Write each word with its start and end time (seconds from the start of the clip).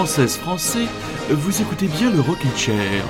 Française, 0.00 0.38
Français, 0.38 0.86
vous 1.28 1.60
écoutez 1.60 1.86
bien 1.86 2.10
le 2.10 2.22
Rockin' 2.22 2.56
Chair. 2.56 3.04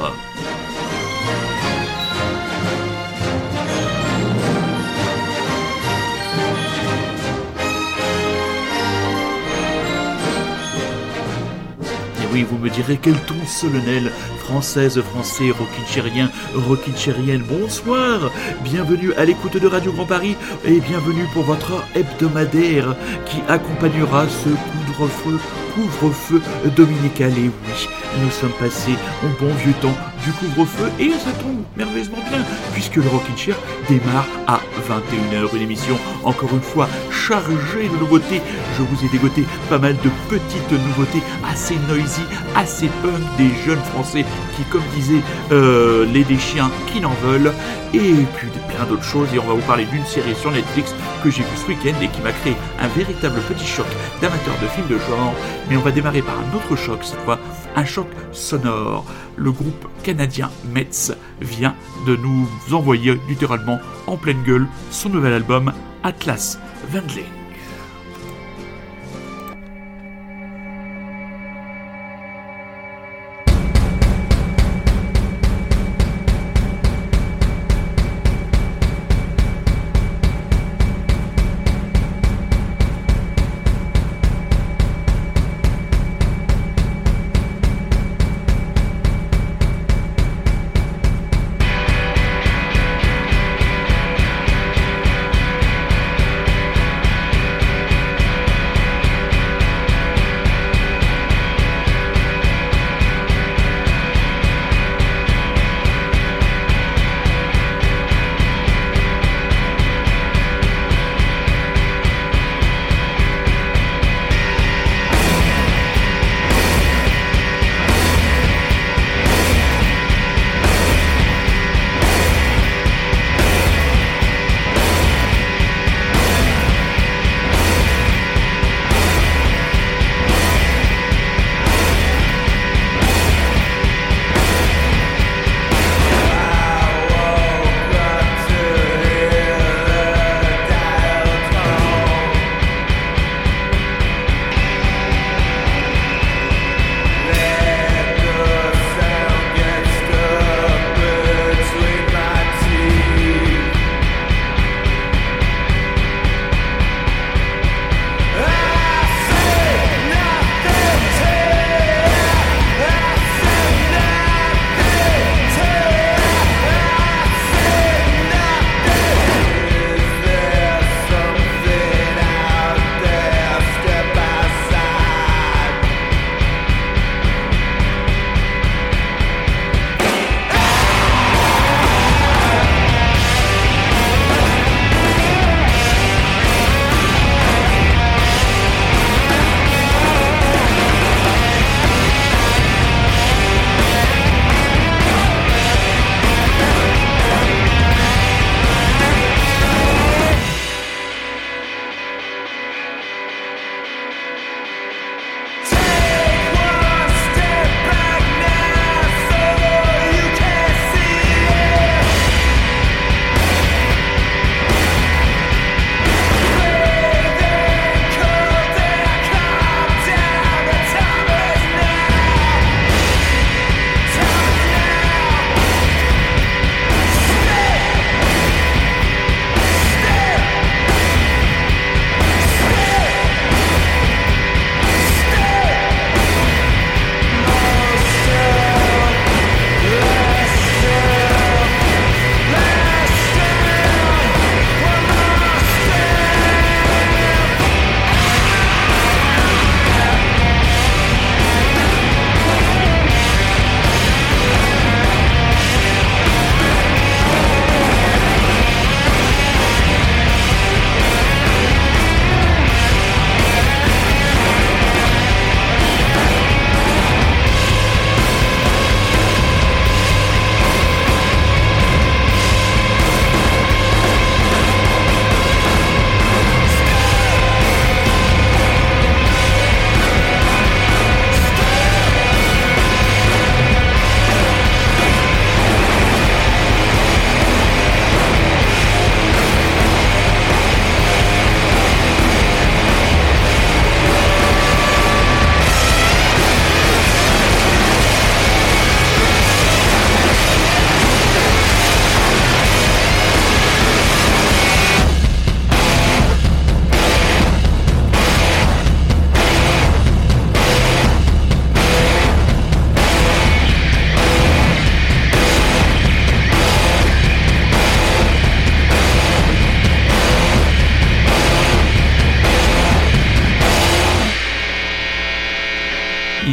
oui, 12.32 12.44
vous 12.48 12.58
me 12.58 12.70
direz 12.70 12.98
quel 13.00 13.14
ton 13.24 13.34
solennel. 13.46 14.12
Française, 14.38 15.00
français, 15.00 15.50
rockinchérien, 15.50 16.30
rockinchérienne, 16.54 17.42
bonsoir. 17.42 18.30
Bienvenue 18.62 19.12
à 19.14 19.24
l'écoute 19.24 19.56
de 19.56 19.66
Radio 19.66 19.92
Grand 19.92 20.06
Paris 20.06 20.36
et 20.64 20.80
bienvenue 20.80 21.26
pour 21.32 21.44
votre 21.44 21.84
hebdomadaire 21.94 22.96
qui 23.26 23.38
accompagnera 23.48 24.26
ce 24.28 24.48
couvre-feu, 24.48 25.38
couvre-feu 25.80 26.42
dominical. 26.76 27.30
Et 27.32 27.48
oui, 27.48 27.88
nous 28.22 28.30
sommes 28.30 28.52
passés 28.58 28.94
au 29.24 29.42
bon 29.42 29.52
vieux 29.54 29.74
temps 29.80 29.96
du 30.24 30.32
couvre-feu 30.32 30.90
et 30.98 31.10
ça 31.12 31.32
tombe 31.32 31.62
merveilleusement 31.76 32.18
bien 32.28 32.40
puisque 32.72 32.96
le 32.96 33.08
Rockin' 33.08 33.36
Chair 33.36 33.56
démarre 33.88 34.26
à 34.46 34.60
21h. 34.80 35.54
Une 35.56 35.62
émission 35.62 35.96
encore 36.24 36.50
une 36.52 36.60
fois 36.60 36.88
chargée 37.10 37.88
de 37.92 37.96
nouveautés. 37.98 38.40
Je 38.76 38.82
vous 38.82 39.04
ai 39.04 39.08
dégoté 39.08 39.44
pas 39.68 39.78
mal 39.78 39.96
de 39.96 40.10
petites 40.28 40.72
nouveautés 40.72 41.22
assez 41.50 41.76
noisy, 41.88 42.22
assez 42.56 42.88
punk 43.02 43.20
des 43.38 43.50
jeunes 43.66 43.82
français 43.92 44.24
qui, 44.56 44.62
comme 44.64 44.82
disaient 44.94 45.22
euh, 45.52 46.06
les 46.06 46.24
des 46.24 46.38
chiens 46.38 46.70
qui 46.86 47.00
n'en 47.00 47.14
veulent, 47.22 47.52
et 47.94 48.14
puis 48.36 48.48
plein 48.68 48.84
d'autres 48.86 49.04
choses. 49.04 49.28
Et 49.34 49.38
on 49.38 49.46
va 49.46 49.54
vous 49.54 49.66
parler 49.66 49.84
d'une 49.86 50.04
série 50.06 50.34
sur 50.34 50.50
Netflix 50.50 50.94
que 51.22 51.30
j'ai 51.30 51.42
vue 51.42 51.56
ce 51.56 51.68
week-end 51.68 51.96
et 52.02 52.08
qui 52.08 52.20
m'a 52.20 52.32
créé 52.32 52.56
un 52.80 52.88
véritable 52.88 53.40
petit 53.42 53.66
choc 53.66 53.86
d'amateurs 54.20 54.58
de 54.62 54.66
films 54.68 54.88
de 54.88 54.98
genre. 54.98 55.34
Mais 55.68 55.76
on 55.76 55.80
va 55.80 55.90
démarrer 55.90 56.22
par 56.22 56.34
un 56.38 56.56
autre 56.56 56.76
choc 56.76 57.00
cette 57.02 57.20
fois, 57.20 57.38
un 57.76 57.84
choc 57.84 58.06
sonore. 58.32 59.04
Le 59.36 59.52
groupe 59.52 59.88
canadien 60.02 60.50
Metz 60.72 61.12
vient 61.40 61.74
de 62.06 62.16
nous 62.16 62.46
envoyer 62.72 63.18
littéralement 63.28 63.78
en 64.06 64.16
pleine 64.16 64.42
gueule 64.42 64.66
son 64.90 65.08
nouvel 65.08 65.32
album 65.32 65.72
Atlas 66.02 66.58
Vendling. 66.92 67.39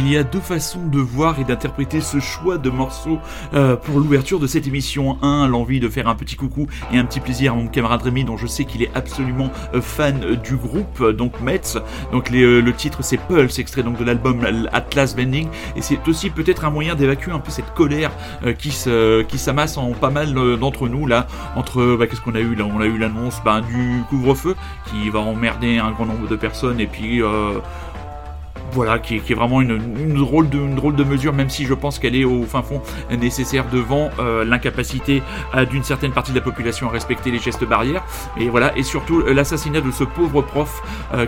Il 0.08 0.14
y 0.14 0.16
a 0.16 0.24
deux 0.24 0.40
façons 0.40 0.86
de 0.86 1.00
voir 1.00 1.38
et 1.38 1.44
d'interpréter 1.44 2.00
ce 2.00 2.18
choix 2.18 2.56
de 2.56 2.70
morceaux 2.70 3.18
euh, 3.52 3.76
pour 3.76 4.00
l'ouverture 4.00 4.40
de 4.40 4.46
cette 4.46 4.66
émission. 4.66 5.18
Un, 5.20 5.46
l'envie 5.46 5.80
de 5.80 5.88
faire 5.90 6.08
un 6.08 6.14
petit 6.14 6.34
coucou 6.34 6.66
et 6.90 6.98
un 6.98 7.04
petit 7.04 7.20
plaisir 7.20 7.52
à 7.52 7.56
mon 7.56 7.66
camarade 7.66 8.00
Rémi, 8.00 8.24
dont 8.24 8.38
je 8.38 8.46
sais 8.46 8.64
qu'il 8.64 8.82
est 8.82 8.90
absolument 8.94 9.50
euh, 9.74 9.82
fan 9.82 10.36
du 10.36 10.56
groupe, 10.56 11.06
donc 11.10 11.42
Metz. 11.42 11.76
Donc 12.10 12.30
euh, 12.30 12.62
le 12.62 12.72
titre 12.72 13.00
c'est 13.02 13.18
Pulse, 13.18 13.58
extrait 13.58 13.82
donc 13.82 13.98
de 13.98 14.04
l'album 14.04 14.46
Atlas 14.72 15.14
Bending, 15.14 15.48
et 15.76 15.82
c'est 15.82 16.08
aussi 16.08 16.30
peut-être 16.30 16.64
un 16.64 16.70
moyen 16.70 16.94
d'évacuer 16.94 17.32
un 17.32 17.38
peu 17.38 17.50
cette 17.50 17.74
colère 17.74 18.10
qui 18.58 18.70
se, 18.70 19.20
qui 19.24 19.36
s'amasse 19.36 19.76
en 19.76 19.90
pas 19.90 20.10
mal 20.10 20.32
d'entre 20.58 20.88
nous 20.88 21.06
là. 21.06 21.26
Entre 21.54 21.96
bah, 21.98 22.06
qu'est-ce 22.06 22.22
qu'on 22.22 22.34
a 22.34 22.40
eu 22.40 22.54
là? 22.54 22.64
On 22.64 22.80
a 22.80 22.86
eu 22.86 22.96
l'annonce 22.96 23.42
bah, 23.44 23.60
du 23.60 24.02
couvre-feu 24.08 24.56
qui 24.86 25.10
va 25.10 25.18
emmerder 25.18 25.76
un 25.76 25.90
grand 25.90 26.06
nombre 26.06 26.28
de 26.28 26.36
personnes 26.36 26.80
et 26.80 26.86
puis 26.86 27.20
voilà, 28.72 28.98
qui, 28.98 29.16
est 29.16 29.34
vraiment 29.34 29.60
une, 29.60 29.78
drôle 30.14 30.48
de, 30.48 31.04
mesure, 31.04 31.32
même 31.32 31.50
si 31.50 31.64
je 31.64 31.74
pense 31.74 31.98
qu'elle 31.98 32.14
est 32.14 32.24
au 32.24 32.42
fin 32.44 32.62
fond 32.62 32.82
nécessaire 33.10 33.64
devant 33.70 34.10
euh, 34.18 34.44
l'incapacité 34.44 35.22
euh, 35.54 35.64
d'une 35.64 35.84
certaine 35.84 36.12
partie 36.12 36.32
de 36.32 36.36
la 36.36 36.42
population 36.42 36.88
à 36.88 36.90
respecter 36.90 37.30
les 37.30 37.38
gestes 37.38 37.64
barrières. 37.64 38.04
Et 38.38 38.48
voilà, 38.48 38.76
et 38.76 38.82
surtout 38.82 39.20
euh, 39.20 39.32
l'assassinat 39.32 39.80
de 39.80 39.90
ce 39.90 40.04
pauvre 40.04 40.42
prof 40.42 40.82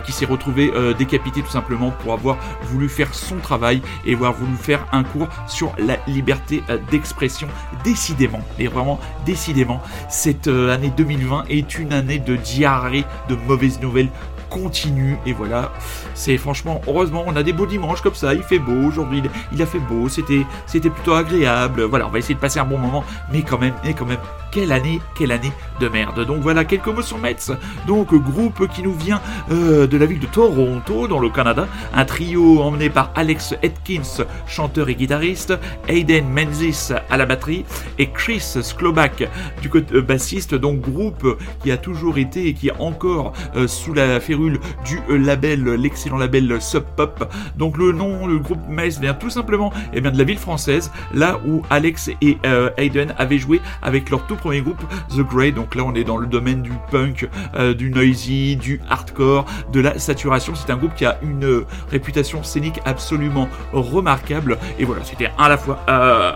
qui 0.05 0.11
s'est 0.11 0.25
retrouvé 0.25 0.71
décapité 0.97 1.41
tout 1.41 1.49
simplement 1.49 1.91
pour 1.91 2.13
avoir 2.13 2.37
voulu 2.63 2.87
faire 2.87 3.13
son 3.13 3.37
travail 3.37 3.81
et 4.05 4.13
avoir 4.13 4.33
voulu 4.33 4.55
faire 4.55 4.85
un 4.91 5.03
cours 5.03 5.27
sur 5.47 5.73
la 5.77 5.97
liberté 6.07 6.63
d'expression. 6.91 7.47
Décidément, 7.83 8.41
et 8.59 8.67
vraiment 8.67 8.99
décidément, 9.25 9.81
cette 10.09 10.47
année 10.47 10.91
2020 10.95 11.45
est 11.49 11.79
une 11.79 11.93
année 11.93 12.19
de 12.19 12.35
diarrhée 12.35 13.05
de 13.29 13.35
mauvaises 13.47 13.81
nouvelles 13.81 14.09
continue. 14.51 15.17
Et 15.25 15.33
voilà, 15.33 15.71
c'est 16.13 16.37
franchement, 16.37 16.81
heureusement, 16.87 17.23
on 17.25 17.35
a 17.35 17.41
des 17.41 17.53
beaux 17.53 17.65
dimanches 17.65 18.01
comme 18.01 18.13
ça. 18.13 18.35
Il 18.35 18.43
fait 18.43 18.59
beau 18.59 18.87
aujourd'hui, 18.87 19.23
il 19.51 19.61
a 19.61 19.65
fait 19.65 19.79
beau, 19.79 20.09
c'était, 20.09 20.45
plutôt 20.67 21.13
agréable. 21.13 21.83
Voilà, 21.83 22.05
on 22.05 22.09
va 22.09 22.19
essayer 22.19 22.35
de 22.35 22.39
passer 22.39 22.59
un 22.59 22.65
bon 22.65 22.77
moment, 22.77 23.03
mais 23.31 23.41
quand 23.41 23.57
même, 23.57 23.73
mais 23.83 23.93
quand 23.93 24.05
même, 24.05 24.19
quelle 24.51 24.71
année, 24.71 24.99
quelle 25.15 25.31
année 25.31 25.51
de 25.79 25.87
merde. 25.87 26.25
Donc 26.25 26.41
voilà, 26.41 26.65
quelques 26.65 26.87
mots 26.87 27.01
sur 27.01 27.17
Metz. 27.17 27.51
Donc 27.87 28.13
groupe 28.13 28.67
qui 28.67 28.83
nous 28.83 28.93
vient 28.93 29.21
euh, 29.51 29.87
de 29.87 29.97
la 29.97 30.05
ville 30.05 30.19
de 30.19 30.27
Toronto, 30.27 31.07
dans 31.07 31.19
le 31.19 31.29
Canada. 31.29 31.67
Un 31.93 32.05
trio 32.05 32.61
emmené 32.61 32.89
par 32.89 33.11
Alex 33.15 33.53
Atkins, 33.63 34.25
chanteur 34.45 34.89
et 34.89 34.95
guitariste, 34.95 35.53
Aiden 35.87 36.27
Menzies 36.27 36.93
à 37.09 37.17
la 37.17 37.25
batterie 37.25 37.65
et 37.97 38.09
Chris 38.09 38.57
Sklobak 38.61 39.27
du 39.61 39.69
côté 39.69 39.95
euh, 39.95 40.01
bassiste. 40.01 40.53
Donc 40.53 40.81
groupe 40.81 41.37
qui 41.63 41.71
a 41.71 41.77
toujours 41.77 42.17
été 42.17 42.47
et 42.47 42.53
qui 42.53 42.67
est 42.67 42.79
encore 42.79 43.33
euh, 43.55 43.67
sous 43.67 43.93
la 43.93 44.19
férule 44.19 44.59
du 44.85 44.99
label, 45.09 45.63
l'excellent 45.75 46.17
label 46.17 46.61
Sub 46.61 46.83
Pop. 46.95 47.31
Donc 47.55 47.77
le 47.77 47.93
nom, 47.93 48.27
le 48.27 48.37
groupe 48.37 48.67
Metz 48.67 48.99
vient 48.99 49.13
tout 49.13 49.29
simplement 49.29 49.71
eh 49.93 50.01
de 50.01 50.17
la 50.17 50.23
ville 50.23 50.37
française, 50.37 50.91
là 51.13 51.39
où 51.47 51.61
Alex 51.69 52.09
et 52.21 52.37
Aiden 52.77 53.13
avaient 53.17 53.37
joué 53.37 53.61
avec 53.81 54.09
leur 54.09 54.25
tout 54.25 54.35
premier 54.41 54.61
groupe, 54.61 54.83
The 55.09 55.21
Grey. 55.21 55.51
Donc 55.51 55.75
là, 55.75 55.83
on 55.85 55.93
est 55.93 56.03
dans 56.03 56.17
le 56.17 56.27
domaine 56.27 56.61
du 56.63 56.73
punk, 56.89 57.29
euh, 57.55 57.73
du 57.73 57.91
noisy, 57.91 58.55
du 58.55 58.81
hardcore, 58.89 59.45
de 59.71 59.79
la 59.79 59.99
saturation. 59.99 60.53
C'est 60.55 60.71
un 60.71 60.77
groupe 60.77 60.95
qui 60.95 61.05
a 61.05 61.19
une 61.21 61.45
euh, 61.45 61.65
réputation 61.91 62.43
scénique 62.43 62.79
absolument 62.85 63.47
remarquable. 63.71 64.57
Et 64.79 64.83
voilà, 64.83 65.03
c'était 65.03 65.29
à 65.37 65.47
la 65.47 65.57
fois 65.57 65.79
euh, 65.87 66.31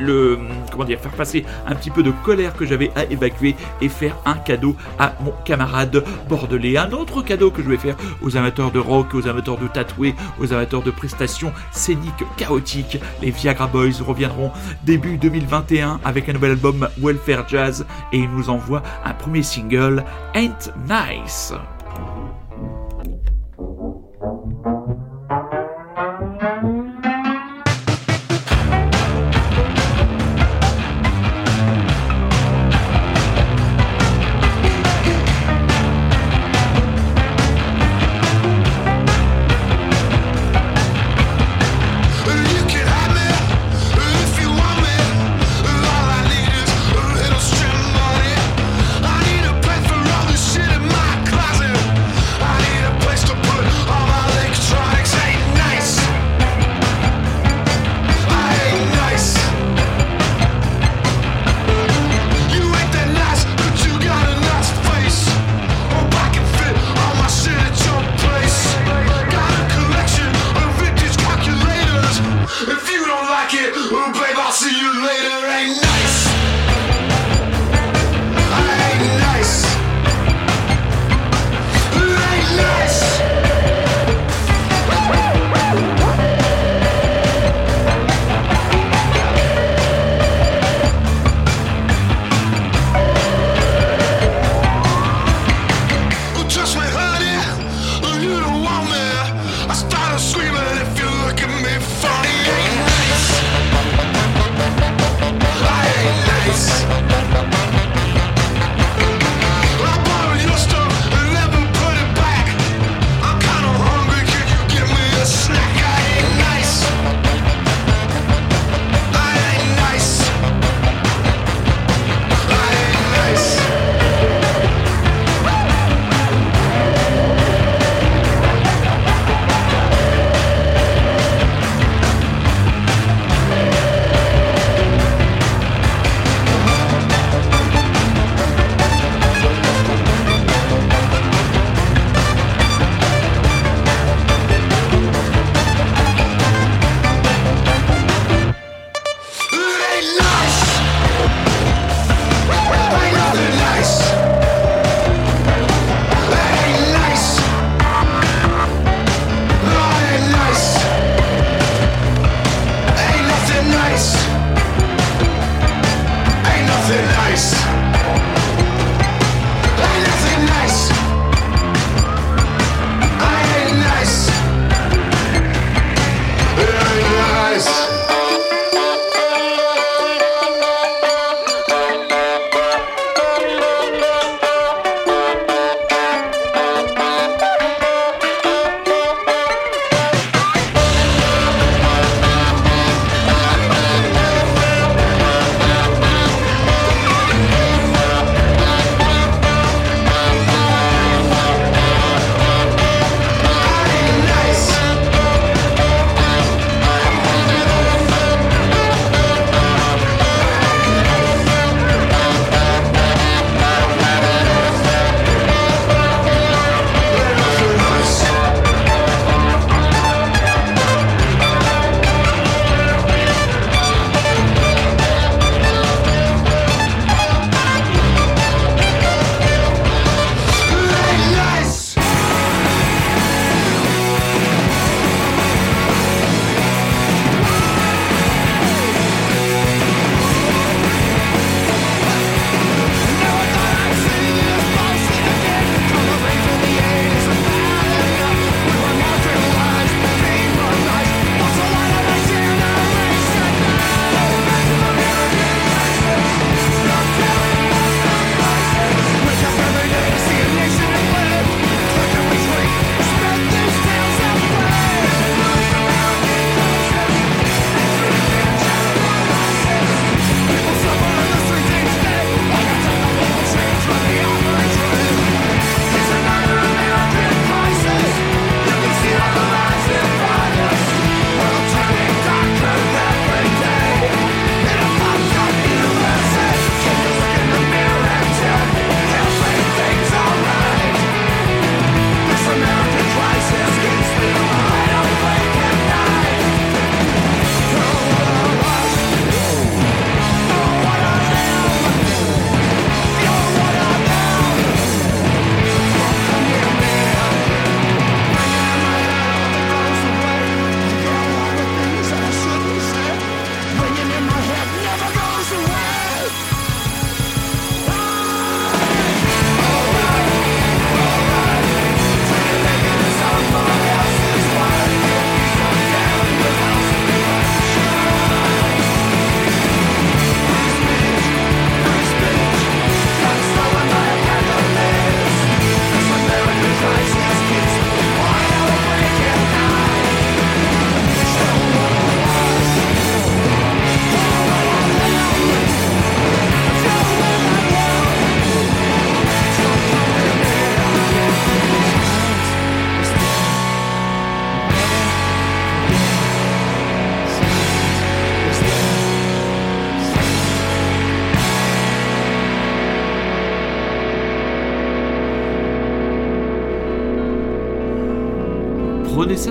le 0.00 0.38
comment 0.70 0.84
dire 0.84 1.00
faire 1.00 1.12
passer 1.12 1.44
un 1.66 1.74
petit 1.74 1.90
peu 1.90 2.02
de 2.02 2.12
colère 2.24 2.54
que 2.54 2.64
j'avais 2.64 2.92
à 2.94 3.04
évacuer 3.04 3.56
et 3.80 3.88
faire 3.88 4.16
un 4.24 4.34
cadeau 4.34 4.76
à 4.98 5.14
mon 5.20 5.32
camarade 5.44 6.04
bordelais. 6.28 6.76
Un 6.76 6.92
autre 6.92 7.22
cadeau 7.22 7.50
que 7.50 7.62
je 7.62 7.68
vais 7.68 7.76
faire 7.76 7.96
aux 8.22 8.36
amateurs 8.36 8.70
de 8.70 8.78
rock, 8.78 9.14
aux 9.14 9.26
amateurs 9.26 9.58
de 9.58 9.66
tatoués, 9.66 10.14
aux 10.40 10.52
amateurs 10.52 10.82
de 10.82 10.92
prestations 10.92 11.52
scéniques 11.72 12.24
chaotiques. 12.36 13.00
Les 13.20 13.32
Viagra 13.32 13.66
Boys 13.66 14.00
reviendront 14.06 14.52
début 14.84 15.16
2021 15.16 15.98
avec 16.04 16.28
un 16.28 16.34
nouvel 16.34 16.52
album 16.52 16.88
Welfare 16.98 17.47
Jazz 17.48 17.84
et 18.12 18.18
il 18.18 18.30
nous 18.30 18.50
envoie 18.50 18.82
un 19.04 19.14
premier 19.14 19.42
single, 19.42 20.04
Ain't 20.34 20.70
Nice. 20.88 21.52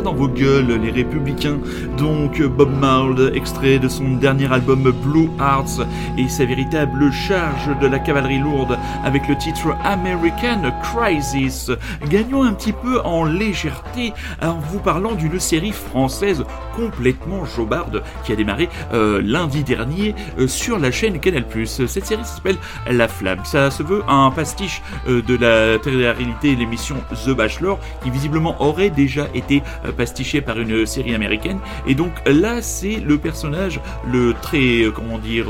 Dans 0.01 0.13
vos 0.13 0.27
gueules, 0.27 0.79
les 0.81 0.91
républicains. 0.91 1.59
Donc 1.97 2.41
Bob 2.41 2.71
Marley, 2.79 3.35
extrait 3.35 3.79
de 3.79 3.87
son 3.87 4.15
dernier 4.17 4.51
album 4.51 4.91
Blue 5.03 5.29
Hearts 5.39 5.85
et 6.17 6.27
sa 6.29 6.45
véritable 6.45 7.11
charge 7.11 7.69
de 7.81 7.87
la 7.87 7.99
cavalerie 7.99 8.39
lourde 8.39 8.77
avec 9.03 9.27
le 9.27 9.37
titre 9.37 9.75
American 9.83 10.71
Crisis. 10.83 11.71
Gagnons 12.09 12.43
un 12.43 12.53
petit 12.53 12.73
peu 12.73 13.01
en 13.01 13.23
légèreté 13.25 14.13
en 14.41 14.59
vous 14.71 14.79
parlant 14.79 15.15
d'une 15.15 15.39
série 15.39 15.71
française 15.71 16.43
complètement 16.77 17.43
jobarde 17.43 18.03
qui 18.23 18.31
a 18.31 18.35
démarré 18.35 18.69
euh, 18.93 19.19
lundi 19.23 19.63
dernier 19.63 20.13
euh, 20.37 20.47
sur 20.47 20.77
la 20.77 20.91
chaîne 20.91 21.19
Canal+. 21.19 21.43
Cette 21.65 22.05
série 22.05 22.23
s'appelle 22.23 22.57
La 22.89 23.07
Flamme. 23.07 23.43
Ça 23.43 23.71
se 23.71 23.81
veut 23.81 24.03
un 24.07 24.29
pastiche 24.29 24.83
euh, 25.07 25.23
de 25.23 25.35
la 25.35 26.13
réalité 26.13 26.55
l'émission 26.55 26.97
The 27.25 27.31
Bachelor 27.31 27.79
qui 28.03 28.11
visiblement 28.11 28.61
aurait 28.61 28.91
déjà 28.91 29.27
été 29.33 29.63
pastiché 29.97 30.41
par 30.41 30.59
une 30.59 30.85
série 30.85 31.15
américaine. 31.15 31.59
Et 31.87 31.95
donc 31.95 32.11
là, 32.27 32.61
c'est 32.61 32.97
le 32.97 33.17
personnage, 33.17 33.79
le 34.11 34.35
très, 34.41 34.83
comment 34.93 35.17
dire, 35.17 35.47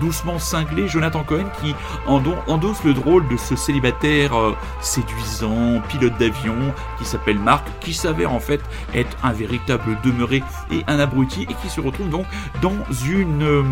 doucement 0.00 0.38
cinglé 0.38 0.88
Jonathan 0.88 1.22
Cohen 1.24 1.46
qui 1.60 1.74
endosse 2.06 2.84
le 2.84 2.94
drôle 2.94 3.26
de 3.28 3.36
ce 3.36 3.56
célibataire 3.56 4.36
euh, 4.38 4.54
séduisant, 4.80 5.80
pilote 5.88 6.16
d'avion 6.18 6.54
qui 6.98 7.04
s'appelle 7.04 7.38
Marc, 7.38 7.66
qui 7.80 7.94
s'avère 7.94 8.32
en 8.32 8.40
fait 8.40 8.60
être 8.94 9.16
un 9.22 9.32
véritable 9.32 9.96
demeuré 10.04 10.42
et 10.70 10.84
un 10.86 10.98
abruti 10.98 11.42
et 11.42 11.54
qui 11.54 11.68
se 11.68 11.80
retrouve 11.80 12.08
donc 12.10 12.26
dans 12.62 12.74
une, 13.06 13.42
euh, 13.42 13.62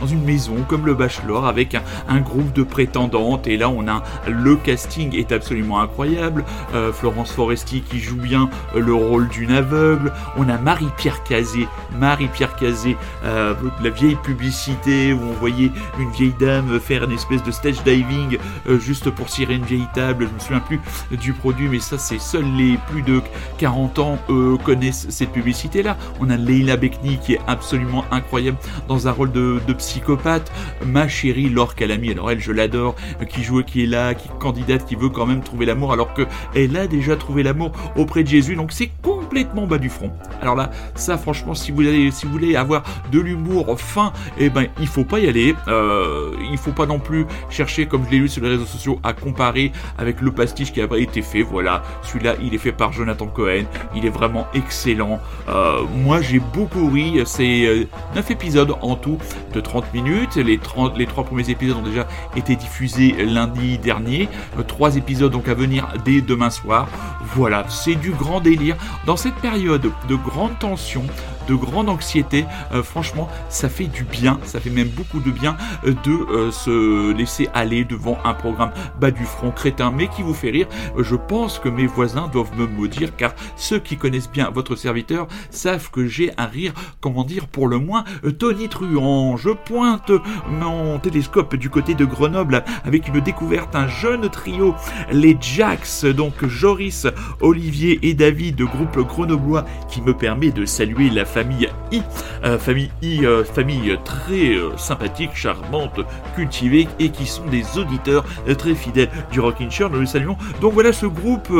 dans 0.00 0.06
une 0.06 0.24
maison 0.24 0.56
comme 0.68 0.86
le 0.86 0.94
Bachelor 0.94 1.46
avec 1.46 1.76
un, 2.08 2.20
groupe 2.20 2.52
de 2.52 2.62
prétendantes. 2.62 3.46
Et 3.46 3.56
là 3.56 3.68
on 3.68 3.86
a 3.88 4.02
le 4.26 4.56
casting 4.56 5.14
est 5.14 5.32
absolument 5.32 5.80
incroyable, 5.80 6.44
euh, 6.74 6.92
Florence 6.92 7.32
Foresti 7.32 7.82
qui 7.82 8.00
joue 8.00 8.16
bien 8.16 8.48
le 8.74 8.94
rôle 8.94 9.28
d'une 9.28 9.52
aveugle, 9.52 10.12
on 10.36 10.48
a 10.48 10.58
Marie-Pierre 10.58 11.22
Cazé, 11.24 11.68
Marie-Pierre 11.98 12.56
Cazé, 12.56 12.96
la 13.24 13.90
vieille 13.90 14.16
publicité 14.16 15.12
où 15.12 15.20
on 15.20 15.35
voyez 15.38 15.72
une 15.98 16.10
vieille 16.10 16.34
dame 16.38 16.78
faire 16.80 17.04
une 17.04 17.12
espèce 17.12 17.42
de 17.42 17.50
stage 17.50 17.82
diving 17.84 18.38
euh, 18.68 18.78
juste 18.78 19.10
pour 19.10 19.28
cirer 19.28 19.54
une 19.54 19.64
vieille 19.64 19.88
table. 19.94 20.28
Je 20.28 20.34
me 20.34 20.38
souviens 20.38 20.60
plus 20.60 20.80
du 21.16 21.32
produit, 21.32 21.68
mais 21.68 21.80
ça, 21.80 21.98
c'est 21.98 22.20
seuls 22.20 22.50
les 22.56 22.78
plus 22.90 23.02
de 23.02 23.20
40 23.58 23.98
ans 23.98 24.18
euh, 24.30 24.56
connaissent 24.58 25.06
cette 25.10 25.32
publicité-là. 25.32 25.96
On 26.20 26.30
a 26.30 26.36
Leila 26.36 26.76
Bekni 26.76 27.18
qui 27.18 27.34
est 27.34 27.40
absolument 27.46 28.04
incroyable 28.10 28.58
dans 28.88 29.08
un 29.08 29.12
rôle 29.12 29.32
de, 29.32 29.60
psychopathe. 29.78 30.50
Ma 30.86 31.08
chérie 31.08 31.48
Laure 31.48 31.74
Calamy, 31.74 32.12
alors 32.12 32.30
elle, 32.30 32.40
je 32.40 32.52
l'adore, 32.52 32.94
qui 33.28 33.42
joue, 33.42 33.62
qui 33.62 33.82
est 33.82 33.86
là, 33.86 34.14
qui 34.14 34.28
candidate, 34.38 34.86
qui 34.86 34.94
veut 34.94 35.10
quand 35.10 35.26
même 35.26 35.42
trouver 35.42 35.66
l'amour, 35.66 35.92
alors 35.92 36.14
que 36.14 36.22
elle 36.54 36.76
a 36.76 36.86
déjà 36.86 37.16
trouvé 37.16 37.42
l'amour 37.42 37.72
auprès 37.96 38.22
de 38.22 38.28
Jésus. 38.28 38.56
Donc 38.56 38.72
c'est 38.72 38.90
complètement 39.02 39.66
bas 39.66 39.78
du 39.78 39.90
front. 39.90 40.12
Alors 40.40 40.54
là, 40.54 40.70
ça, 40.94 41.18
franchement, 41.18 41.54
si 41.54 41.72
vous, 41.72 41.82
allez, 41.82 42.10
si 42.10 42.26
vous 42.26 42.32
voulez 42.32 42.56
avoir 42.56 42.82
de 43.12 43.20
l'humour 43.20 43.78
fin, 43.78 44.12
eh 44.38 44.50
ben, 44.50 44.66
il 44.80 44.86
faut 44.86 45.04
pas 45.04 45.18
y 45.20 45.25
aller. 45.28 45.54
Euh, 45.68 46.32
il 46.50 46.58
faut 46.58 46.72
pas 46.72 46.86
non 46.86 46.98
plus 46.98 47.26
chercher, 47.50 47.86
comme 47.86 48.04
je 48.06 48.10
l'ai 48.10 48.18
lu 48.18 48.28
sur 48.28 48.42
les 48.42 48.50
réseaux 48.50 48.66
sociaux, 48.66 48.98
à 49.02 49.12
comparer 49.12 49.72
avec 49.98 50.20
le 50.20 50.32
pastiche 50.32 50.72
qui 50.72 50.80
a 50.80 50.88
été 50.96 51.22
fait. 51.22 51.42
Voilà, 51.42 51.82
celui-là, 52.02 52.34
il 52.42 52.54
est 52.54 52.58
fait 52.58 52.72
par 52.72 52.92
Jonathan 52.92 53.26
Cohen. 53.26 53.64
Il 53.94 54.06
est 54.06 54.10
vraiment 54.10 54.46
excellent. 54.54 55.20
Euh, 55.48 55.82
moi, 55.94 56.20
j'ai 56.20 56.38
beaucoup 56.38 56.88
ri. 56.88 57.20
C'est 57.24 57.86
9 58.14 58.24
euh, 58.28 58.32
épisodes 58.32 58.74
en 58.80 58.96
tout 58.96 59.18
de 59.52 59.60
30 59.60 59.92
minutes. 59.94 60.36
Les, 60.36 60.58
30, 60.58 60.96
les 60.96 61.06
3 61.06 61.24
premiers 61.24 61.50
épisodes 61.50 61.76
ont 61.76 61.82
déjà 61.82 62.06
été 62.36 62.56
diffusés 62.56 63.12
lundi 63.24 63.78
dernier. 63.78 64.28
3 64.66 64.96
épisodes 64.96 65.32
donc 65.32 65.48
à 65.48 65.54
venir 65.54 65.88
dès 66.04 66.20
demain 66.20 66.50
soir. 66.50 66.88
Voilà, 67.34 67.64
c'est 67.68 67.94
du 67.94 68.10
grand 68.10 68.40
délire. 68.40 68.76
Dans 69.06 69.16
cette 69.16 69.34
période 69.36 69.90
de 70.08 70.14
grande 70.14 70.58
tension, 70.58 71.04
de 71.46 71.54
grande 71.54 71.88
anxiété. 71.88 72.44
Euh, 72.72 72.82
franchement, 72.82 73.28
ça 73.48 73.68
fait 73.68 73.86
du 73.86 74.04
bien, 74.04 74.38
ça 74.44 74.60
fait 74.60 74.70
même 74.70 74.88
beaucoup 74.88 75.20
de 75.20 75.30
bien 75.30 75.56
euh, 75.84 75.94
de 76.04 76.12
euh, 76.12 76.50
se 76.50 77.12
laisser 77.12 77.48
aller 77.54 77.84
devant 77.84 78.18
un 78.24 78.34
programme 78.34 78.72
bas 79.00 79.10
du 79.10 79.24
front 79.24 79.50
crétin, 79.50 79.90
mais 79.90 80.08
qui 80.08 80.22
vous 80.22 80.34
fait 80.34 80.50
rire. 80.50 80.66
je 80.98 81.16
pense 81.16 81.58
que 81.58 81.68
mes 81.68 81.86
voisins 81.86 82.28
doivent 82.28 82.56
me 82.56 82.66
maudire, 82.66 83.16
car 83.16 83.34
ceux 83.56 83.78
qui 83.78 83.96
connaissent 83.96 84.30
bien 84.30 84.50
votre 84.50 84.76
serviteur 84.76 85.26
savent 85.50 85.90
que 85.90 86.06
j'ai 86.06 86.32
un 86.36 86.46
rire, 86.46 86.72
comment 87.00 87.24
dire, 87.24 87.46
pour 87.46 87.68
le 87.68 87.78
moins 87.78 88.04
tonitruant. 88.38 89.36
Je 89.36 89.50
pointe 89.50 90.10
mon 90.48 90.98
télescope 90.98 91.56
du 91.56 91.70
côté 91.70 91.94
de 91.94 92.04
Grenoble 92.04 92.64
avec 92.84 93.08
une 93.08 93.20
découverte, 93.20 93.74
un 93.74 93.88
jeune 93.88 94.28
trio, 94.28 94.74
les 95.12 95.36
Jacks, 95.40 96.04
donc 96.04 96.46
Joris, 96.46 97.06
Olivier 97.40 97.98
et 98.02 98.14
David, 98.14 98.62
groupe 98.62 98.98
grenoblois, 99.06 99.64
qui 99.88 100.00
me 100.02 100.14
permet 100.14 100.50
de 100.50 100.64
saluer 100.64 101.10
la 101.10 101.24
famille 101.36 101.68
I, 101.92 102.02
euh, 102.44 102.58
famille 102.58 102.90
I, 103.02 103.26
euh, 103.26 103.44
famille 103.44 103.98
très 104.06 104.54
euh, 104.54 104.74
sympathique, 104.78 105.32
charmante, 105.34 106.00
cultivée 106.34 106.88
et 106.98 107.10
qui 107.10 107.26
sont 107.26 107.44
des 107.44 107.76
auditeurs 107.76 108.24
très 108.56 108.74
fidèles 108.74 109.10
du 109.30 109.40
Rockin' 109.40 109.70
Chair. 109.70 109.90
Nous 109.90 110.00
le 110.00 110.06
saluons. 110.06 110.38
Donc 110.62 110.72
voilà 110.72 110.94
ce 110.94 111.04
groupe 111.04 111.52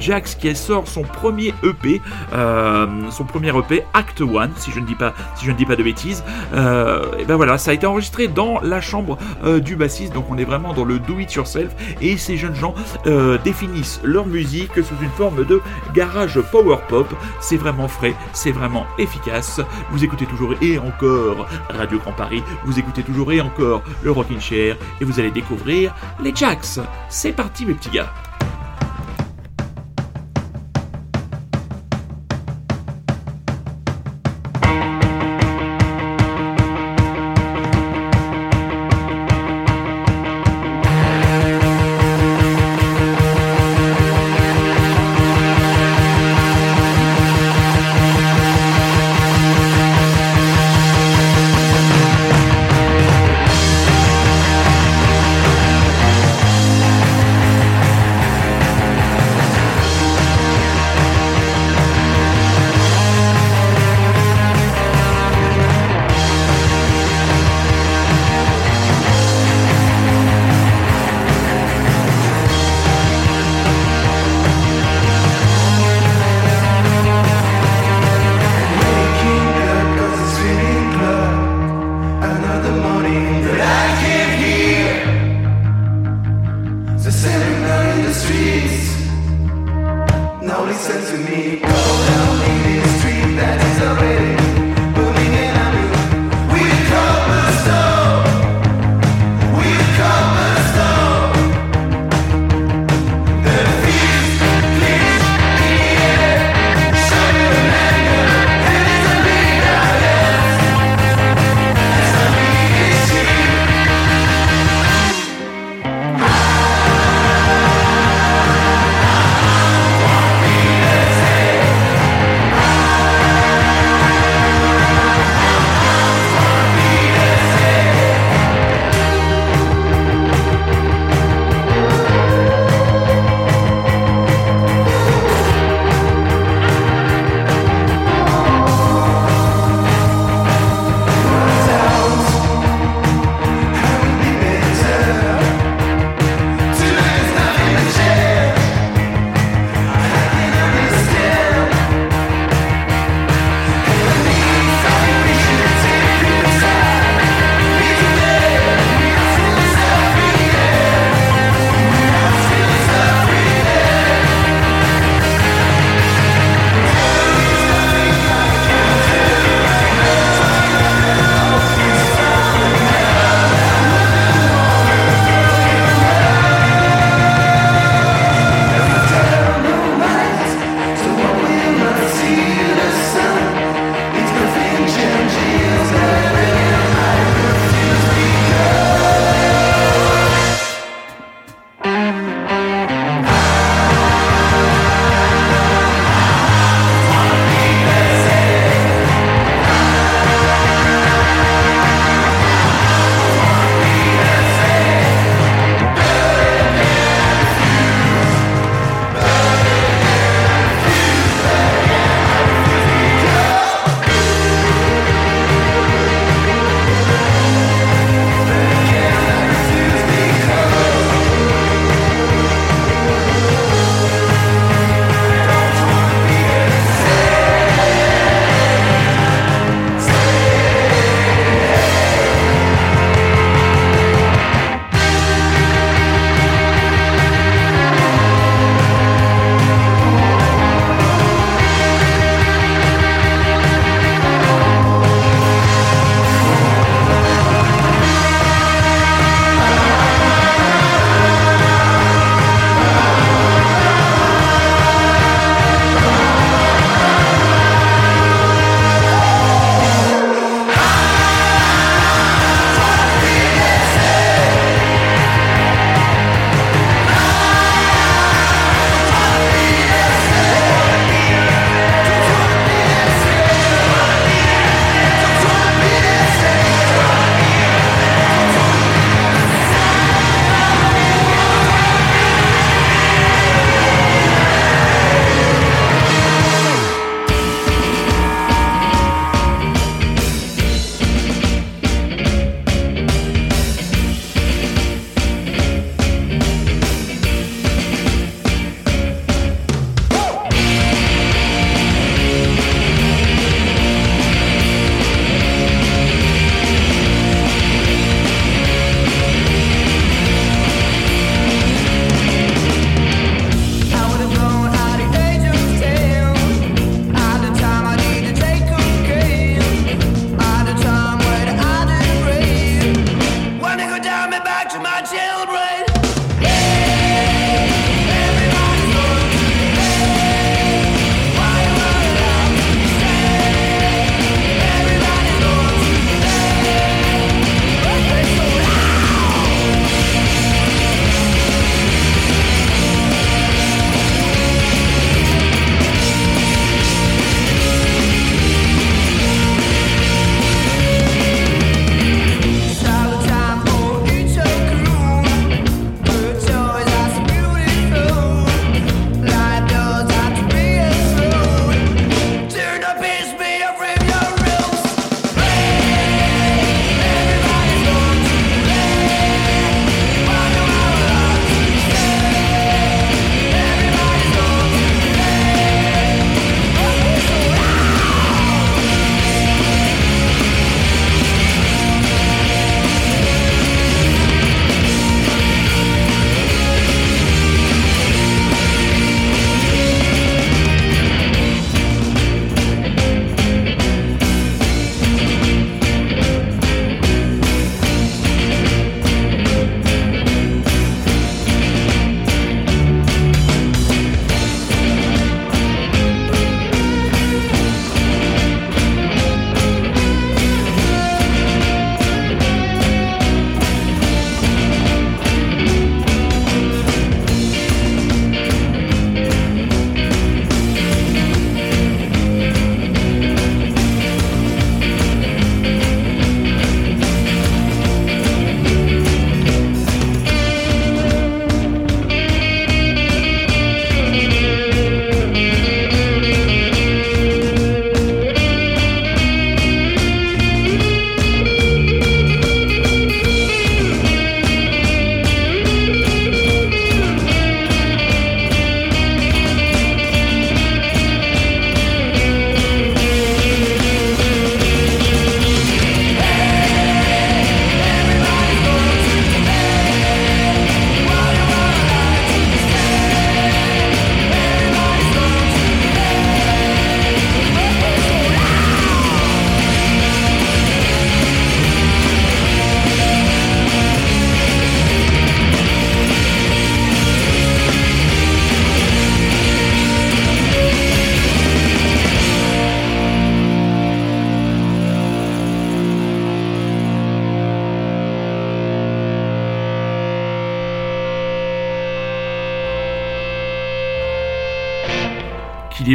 Jax 0.00 0.34
qui 0.34 0.54
sort 0.56 0.88
son 0.88 1.02
premier 1.02 1.54
EP, 1.62 2.00
son 2.32 3.24
premier 3.24 3.56
EP 3.56 3.84
Act 3.94 4.20
One, 4.22 4.50
si 4.56 4.72
je 4.72 4.80
ne 4.80 4.86
dis 4.86 4.94
pas, 4.94 5.14
si 5.36 5.46
je 5.46 5.52
ne 5.52 5.56
dis 5.56 5.66
pas 5.66 5.76
de 5.76 5.82
bêtises. 5.82 6.24
et 6.52 7.24
ben 7.24 7.36
voilà, 7.36 7.58
ça 7.58 7.70
a 7.70 7.74
été 7.74 7.86
enregistré 7.86 8.28
dans 8.28 8.60
la 8.60 8.80
chambre 8.80 9.18
du 9.62 9.76
bassiste, 9.76 10.12
donc 10.14 10.26
on 10.30 10.38
est 10.38 10.44
vraiment 10.44 10.72
dans 10.72 10.84
le 10.84 10.98
do 10.98 11.18
it 11.18 11.32
yourself 11.34 11.70
et 12.00 12.16
ces 12.16 12.36
jeunes 12.36 12.56
gens 12.56 12.74
définissent 13.44 14.00
leur 14.02 14.26
musique 14.26 14.74
sous 14.74 15.02
une 15.02 15.10
forme 15.10 15.44
de 15.44 15.60
garage 15.94 16.40
power 16.50 16.78
pop. 16.88 17.08
C'est 17.40 17.56
vraiment 17.56 17.88
frais, 17.88 18.14
c'est 18.32 18.52
vraiment 18.52 18.86
efficace 18.98 19.11
Vous 19.90 20.04
écoutez 20.04 20.26
toujours 20.26 20.54
et 20.60 20.78
encore 20.78 21.46
Radio 21.68 21.98
Grand 21.98 22.12
Paris, 22.12 22.42
vous 22.64 22.78
écoutez 22.78 23.02
toujours 23.02 23.32
et 23.32 23.40
encore 23.40 23.82
le 24.02 24.10
Rockin' 24.10 24.40
Chair 24.40 24.76
et 25.00 25.04
vous 25.04 25.18
allez 25.20 25.30
découvrir 25.30 25.94
les 26.20 26.34
Jacks. 26.34 26.80
C'est 27.08 27.32
parti 27.32 27.66
mes 27.66 27.74
petits 27.74 27.90
gars. 27.90 28.12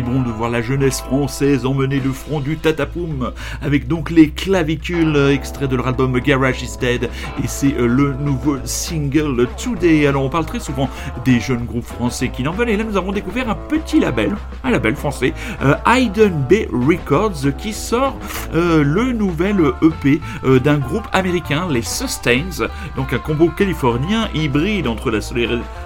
De 0.08 0.32
voir 0.32 0.50
la 0.50 0.62
jeunesse 0.62 1.02
française 1.02 1.66
emmener 1.66 2.00
le 2.00 2.14
front 2.14 2.40
du 2.40 2.56
tatapoum 2.56 3.34
avec 3.62 3.90
donc 3.90 4.10
les 4.10 4.30
clavicules 4.30 5.18
extraits 5.34 5.70
de 5.70 5.76
leur 5.76 5.88
album 5.88 6.18
Garage 6.20 6.64
is 6.64 6.78
Dead 6.80 7.10
et 7.44 7.48
c'est 7.48 7.74
euh, 7.74 7.88
le 7.88 8.14
nouveau 8.14 8.58
single 8.64 9.48
Today. 9.62 10.08
Alors 10.08 10.24
on 10.24 10.30
parle 10.30 10.46
très 10.46 10.62
souvent 10.62 10.90
des 11.26 11.42
jeunes 11.42 11.66
groupes 11.66 11.84
français 11.84 12.30
qui 12.30 12.42
n'en 12.44 12.54
veulent 12.54 12.70
et 12.70 12.78
là 12.78 12.86
nous 12.86 12.96
avons 12.96 13.12
découvert 13.12 13.50
un 13.50 13.56
petit 13.56 14.00
label, 14.00 14.34
un 14.64 14.72
label 14.72 14.96
français, 14.96 15.34
euh, 15.62 15.76
Hayden 15.86 16.46
Bay 16.48 16.70
Records 16.72 17.58
qui 17.58 17.74
sort 17.74 18.18
euh, 18.54 18.84
le 18.84 19.12
nouvel 19.12 19.58
EP 19.82 20.22
d'un 20.64 20.78
groupe 20.78 21.08
américain, 21.12 21.68
les 21.70 21.82
Sustains, 21.82 22.66
donc 22.96 23.12
un 23.12 23.18
combo 23.18 23.50
californien 23.50 24.30
hybride 24.34 24.88
entre 24.88 25.12
la 25.12 25.20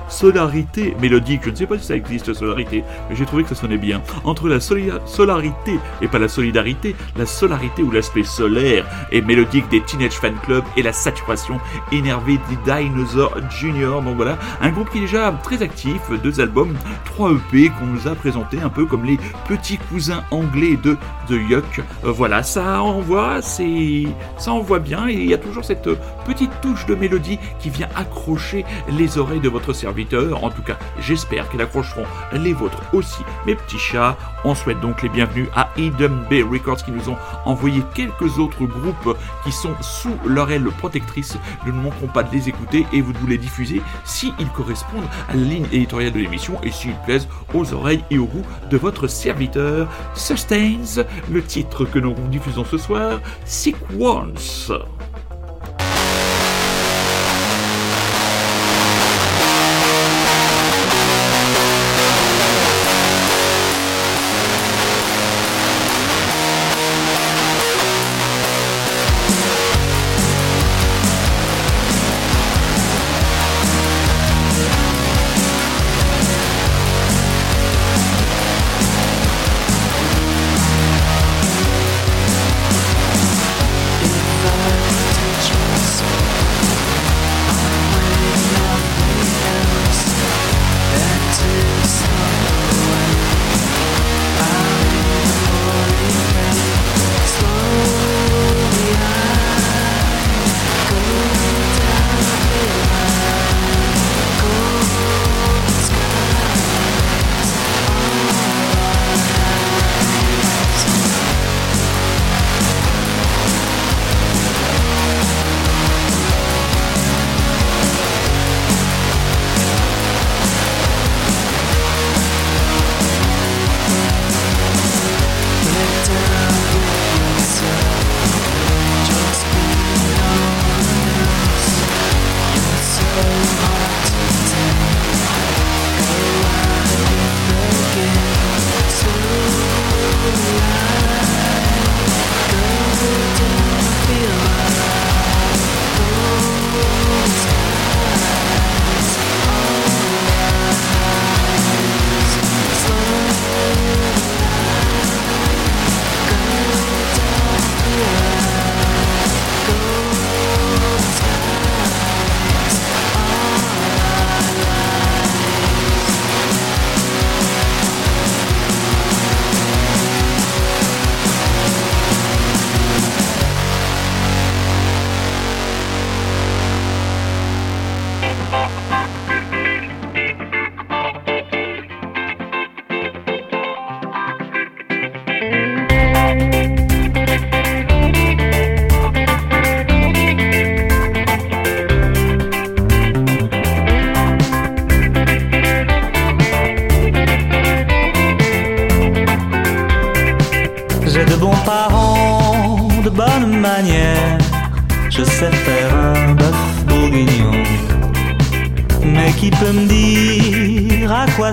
solarité 0.10 0.96
mélodique, 1.02 1.42
je 1.46 1.50
ne 1.50 1.56
sais 1.56 1.66
pas 1.66 1.80
si 1.80 1.86
ça 1.86 1.96
existe 1.96 2.34
solarité, 2.34 2.84
mais 3.10 3.16
j'ai 3.16 3.26
trouvé 3.26 3.44
que 3.44 3.50
ça 3.50 3.56
sonnait 3.56 3.78
bien, 3.78 4.02
entre 4.24 4.47
la 4.47 4.60
solarité 4.60 5.80
et 6.02 6.08
pas 6.08 6.19
la 6.19 6.28
solidarité, 6.28 6.95
la 7.17 7.26
solarité 7.26 7.84
ou 7.84 7.91
l'aspect 7.91 8.24
solaire 8.24 8.86
et 9.12 9.21
mélodique 9.21 9.69
des 9.69 9.82
Teenage 9.82 10.13
Fan 10.13 10.36
Club 10.43 10.63
et 10.78 10.84
la 10.84 10.93
saturation 10.93 11.60
énervée 11.91 12.39
des 12.50 12.58
Dinosaur 12.71 13.34
Junior. 13.50 14.02
Donc 14.02 14.15
voilà, 14.15 14.38
un 14.62 14.69
groupe 14.69 14.89
qui 14.89 15.00
est 15.00 15.02
déjà 15.02 15.32
très 15.43 15.62
actif, 15.62 16.02
deux 16.24 16.39
albums, 16.39 16.76
trois 17.06 17.32
EP 17.32 17.69
qu'on 17.69 17.88
nous 17.88 18.08
a 18.08 18.15
présentés 18.15 18.60
un 18.62 18.69
peu 18.69 18.86
comme 18.86 19.06
les 19.06 19.17
petits 19.47 19.78
cousins 19.78 20.24
anglais 20.32 20.78
de 20.82 20.97
The 21.28 21.50
Yuck. 21.50 21.82
Euh, 22.06 22.12
voilà, 22.12 22.43
ça 22.43 22.82
envoie, 22.82 23.41
c'est 23.41 24.08
ça 24.38 24.52
envoie 24.52 24.80
bien 24.80 25.08
et 25.08 25.13
il 25.13 25.30
y 25.30 25.34
a 25.34 25.38
toujours 25.38 25.65
cette 25.65 25.89
petite 26.26 26.52
touche 26.62 26.86
de 26.86 26.95
mélodie 26.95 27.39
qui 27.60 27.69
vient 27.69 27.89
accrocher 27.95 28.65
les 28.89 29.17
oreilles 29.17 29.39
de 29.39 29.50
votre 29.50 29.74
serviteur. 29.74 30.43
En 30.43 30.50
tout 30.50 30.62
cas, 30.62 30.78
j'espère 31.00 31.50
qu'elles 31.50 31.62
accrocheront 31.62 32.06
les 32.34 32.54
vôtres 32.54 32.82
aussi, 32.93 33.24
mes 33.45 33.56
petits 33.56 33.80
chats. 33.80 34.01
On 34.44 34.56
souhaite 34.56 34.80
donc 34.80 35.02
les 35.04 35.10
bienvenus 35.10 35.48
à 35.56 35.70
Eden 35.78 36.24
Bay 36.30 36.42
Records 36.42 36.84
qui 36.84 36.92
nous 36.92 37.10
ont 37.10 37.18
envoyé 37.46 37.82
quelques 37.94 38.40
autres 38.40 38.66
groupes 38.66 39.18
qui 39.44 39.52
sont 39.52 39.76
sous 39.82 40.16
leur 40.26 40.52
aile 40.52 40.66
protectrice. 40.80 41.38
Nous 41.66 41.74
ne 41.74 41.82
manquerons 41.82 42.08
pas 42.08 42.24
de 42.24 42.32
les 42.32 42.50
écouter 42.50 42.86
et 42.94 43.02
vous 43.02 43.14
de 43.14 43.18
vous 43.18 43.28
les 43.28 43.38
diffuser 43.38 43.82
s'ils 44.04 44.34
correspondent 44.56 45.08
à 45.30 45.36
la 45.36 45.44
ligne 45.44 45.68
éditoriale 45.72 46.14
de 46.14 46.20
l'émission 46.20 46.60
et 46.64 46.72
s'ils 46.72 46.96
plaisent 47.06 47.28
aux 47.54 47.74
oreilles 47.74 48.04
et 48.10 48.18
au 48.18 48.26
goût 48.26 48.46
de 48.70 48.78
votre 48.78 49.08
serviteur. 49.08 49.88
Sustains, 50.16 51.06
le 51.30 51.44
titre 51.44 51.86
que 51.86 52.00
nous 52.00 52.14
diffusons 52.30 52.66
ce 52.66 52.78
soir, 52.78 53.20
Sequence. 53.46 54.72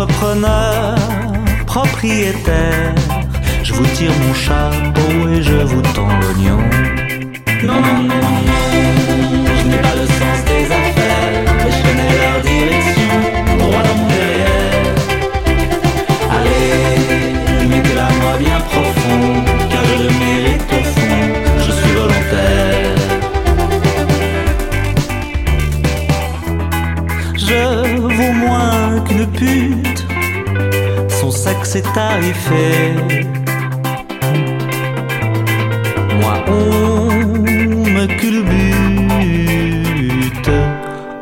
Entrepreneur, 0.00 0.94
propriétaire, 1.66 2.94
je 3.64 3.72
vous 3.72 3.84
tire 3.96 4.12
mon 4.28 4.32
chapeau 4.32 5.28
et 5.28 5.42
je 5.42 5.56
vous 5.56 5.82
tends 5.82 6.06
l'oignon. 6.20 6.60
Non, 7.64 7.80
non, 7.82 8.02
non, 8.04 8.47
son 31.68 31.72
sexe 31.72 31.76
est 31.76 31.92
tarifé. 31.92 32.94
Moi, 36.20 36.34
on 36.48 37.84
me 37.84 38.06
culbute 38.18 38.50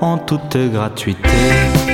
en 0.01 0.19
toute 0.19 0.57
gratuité. 0.73 1.86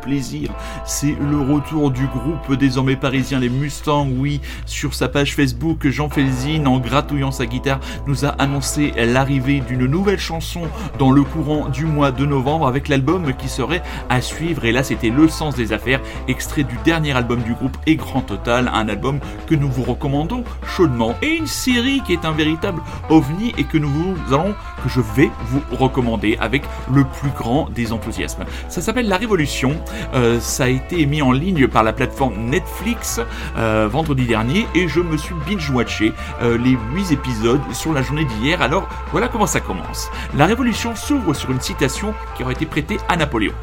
Plaisir. 0.00 0.50
C'est 0.84 1.16
le 1.20 1.38
retour 1.38 1.90
du 1.90 2.06
groupe 2.06 2.58
désormais 2.58 2.96
parisien 2.96 3.38
Les 3.38 3.48
Mustangs. 3.48 4.08
Oui, 4.16 4.40
sur 4.66 4.94
sa 4.94 5.08
page 5.08 5.34
Facebook, 5.34 5.86
Jean 5.88 6.08
Felzin, 6.08 6.66
en 6.66 6.78
gratouillant 6.78 7.30
sa 7.30 7.46
guitare, 7.46 7.80
nous 8.06 8.24
a 8.24 8.28
annoncé 8.28 8.92
l'arrivée 8.96 9.60
d'une 9.60 9.86
nouvelle 9.86 10.18
chanson 10.18 10.62
dans 10.98 11.10
le 11.10 11.22
courant 11.22 11.68
du 11.68 11.84
mois 11.84 12.10
de 12.10 12.24
novembre 12.24 12.66
avec 12.66 12.88
l'album 12.88 13.32
qui 13.34 13.48
serait 13.48 13.82
à 14.08 14.20
suivre. 14.20 14.64
Et 14.64 14.72
là, 14.72 14.82
c'était 14.82 15.10
Le 15.10 15.28
Sens 15.28 15.54
des 15.54 15.72
Affaires, 15.72 16.00
extrait 16.28 16.64
du 16.64 16.76
dernier 16.84 17.12
album 17.12 17.42
du 17.42 17.54
groupe 17.54 17.76
et 17.86 17.96
Grand 17.96 18.22
Total, 18.22 18.70
un 18.72 18.88
album 18.88 19.20
que 19.46 19.54
nous 19.54 19.70
vous 19.70 19.84
recommandons 19.84 20.44
chaudement. 20.76 21.14
Et 21.22 21.36
une 21.36 21.46
série 21.46 22.02
qui 22.06 22.12
est 22.12 22.24
un 22.24 22.32
véritable 22.32 22.80
ovni 23.08 23.52
et 23.58 23.64
que 23.64 23.78
nous 23.78 24.16
allons, 24.28 24.54
que 24.82 24.88
je 24.88 25.00
vais 25.00 25.30
vous 25.46 25.60
recommander 25.76 26.36
avec 26.40 26.62
le 26.92 27.04
plus 27.04 27.30
grand 27.30 27.68
des 27.70 27.92
enthousiasmes. 27.92 28.44
Ça 28.68 28.80
s'appelle 28.80 29.08
La 29.08 29.16
Révolution. 29.16 29.76
Euh, 30.14 30.40
ça 30.40 30.64
a 30.64 30.68
été 30.68 31.04
mis 31.06 31.22
en 31.22 31.32
ligne 31.32 31.66
par 31.66 31.82
la 31.82 31.92
plateforme 31.92 32.34
Netflix 32.36 33.20
euh, 33.56 33.88
vendredi 33.90 34.26
dernier 34.26 34.66
et 34.74 34.88
je 34.88 35.00
me 35.00 35.16
suis 35.16 35.34
binge-watché 35.46 36.12
euh, 36.42 36.56
les 36.58 36.76
8 36.94 37.12
épisodes 37.12 37.60
sur 37.72 37.92
la 37.92 38.02
journée 38.02 38.24
d'hier. 38.24 38.62
Alors 38.62 38.88
voilà 39.10 39.28
comment 39.28 39.46
ça 39.46 39.60
commence. 39.60 40.08
La 40.36 40.46
Révolution 40.46 40.94
s'ouvre 40.94 41.34
sur 41.34 41.50
une 41.50 41.60
citation 41.60 42.14
qui 42.36 42.44
aurait 42.44 42.54
été 42.54 42.66
prêtée 42.66 42.98
à 43.08 43.16
Napoléon. 43.16 43.54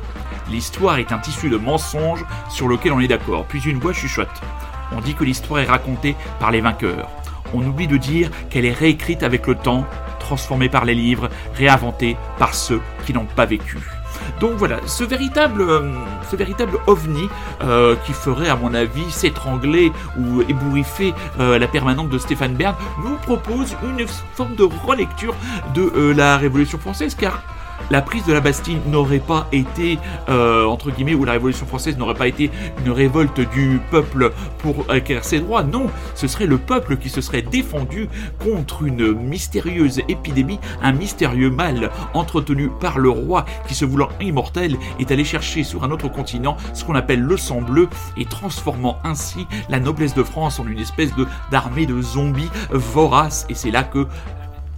L'histoire 0.50 0.98
est 0.98 1.12
un 1.12 1.18
tissu 1.18 1.50
de 1.50 1.58
mensonges 1.58 2.26
sur 2.50 2.68
lequel 2.68 2.94
on 2.94 3.00
est 3.00 3.08
d'accord, 3.08 3.46
puis 3.46 3.62
une 3.62 3.80
voix 3.80 3.94
chuchote. 3.94 4.42
On 4.96 5.02
dit 5.02 5.16
que 5.16 5.24
l'histoire 5.24 5.60
est 5.60 5.66
racontée 5.66 6.16
par 6.40 6.52
les 6.52 6.62
vainqueurs. 6.62 7.10
On 7.54 7.66
oublie 7.66 7.88
de 7.88 7.98
dire 7.98 8.30
qu'elle 8.50 8.66
est 8.66 8.74
réécrite 8.74 9.24
avec 9.24 9.48
le 9.48 9.56
temps, 9.56 9.86
transformée 10.20 10.70
par 10.70 10.86
les 10.86 10.96
livres, 10.96 11.30
réinventée 11.56 12.18
par 12.38 12.54
ceux 12.54 12.82
qui 13.06 13.14
n'ont 13.14 13.26
pas 13.26 13.46
vécu. 13.46 13.78
Donc 14.40 14.54
voilà, 14.54 14.80
ce 14.86 15.04
véritable, 15.04 15.62
euh, 15.62 15.94
ovni 16.86 17.30
euh, 17.64 17.96
qui 18.06 18.14
ferait, 18.14 18.50
à 18.50 18.56
mon 18.56 18.74
avis, 18.74 19.10
s'étrangler 19.10 19.92
ou 20.18 20.42
ébouriffer 20.42 21.14
euh, 21.40 21.58
la 21.58 21.68
permanente 21.68 22.10
de 22.10 22.18
Stéphane 22.18 22.54
Bern 22.54 22.76
nous 23.04 23.16
propose 23.16 23.76
une 23.84 24.06
forme 24.34 24.56
de 24.56 24.68
relecture 24.86 25.36
de 25.74 26.12
la 26.12 26.38
Révolution 26.38 26.78
française, 26.78 27.16
car 27.16 27.42
la 27.90 28.02
prise 28.02 28.26
de 28.26 28.34
la 28.34 28.42
Bastille 28.42 28.80
n'aurait 28.88 29.20
pas 29.20 29.48
été, 29.52 29.98
euh, 30.30 30.66
entre 30.66 30.92
guillemets, 30.92 31.14
ou 31.14 31.26
la 31.26 31.34
Révolution 31.34 31.66
française 31.66 31.98
n'aurait 31.98 32.14
pas 32.14 32.28
été 32.28 32.52
une 32.86 32.92
révolte 32.92 33.40
du 33.40 33.80
peuple 33.92 34.32
pour 34.60 34.86
acquérir 34.90 35.24
ses 35.24 35.40
droits. 35.40 35.64
Non, 35.64 35.88
ce 36.16 36.28
serait 36.28 36.48
le 36.48 36.58
peuple 36.58 36.98
qui 36.98 37.10
se 37.10 37.22
serait 37.22 37.42
défendu 37.42 38.10
contre 38.44 38.84
une 38.84 39.14
mystérieuse 39.14 40.02
épidémie, 40.08 40.60
un 40.82 40.92
mystérieux 40.92 41.50
mal 41.50 41.92
entretenu 42.14 42.70
par 42.80 43.00
le 43.00 43.10
roi 43.10 43.46
qui, 43.68 43.76
se 43.76 43.86
voulant 43.86 44.10
immortel, 44.22 44.78
est 45.00 45.12
allé 45.12 45.24
chercher 45.24 45.64
sur 45.64 45.84
un 45.84 45.92
autre 45.92 46.10
continent 46.10 46.58
ce 46.74 46.84
qu'on 46.84 46.96
appelle 46.96 47.22
le 47.22 47.38
sang 47.38 47.62
bleu 47.62 47.88
et 48.18 48.26
transformant 48.26 48.98
ainsi 49.04 49.48
la 49.70 49.80
noblesse 49.80 50.14
de 50.14 50.24
France 50.24 50.60
en 50.60 50.68
une 50.68 50.80
espèce 50.80 51.12
d'armée 51.52 51.86
de 51.86 52.02
zombies 52.02 52.50
voraces. 52.70 53.46
Et 53.50 53.54
c'est 53.54 53.72
là 53.72 53.84
que 53.84 54.08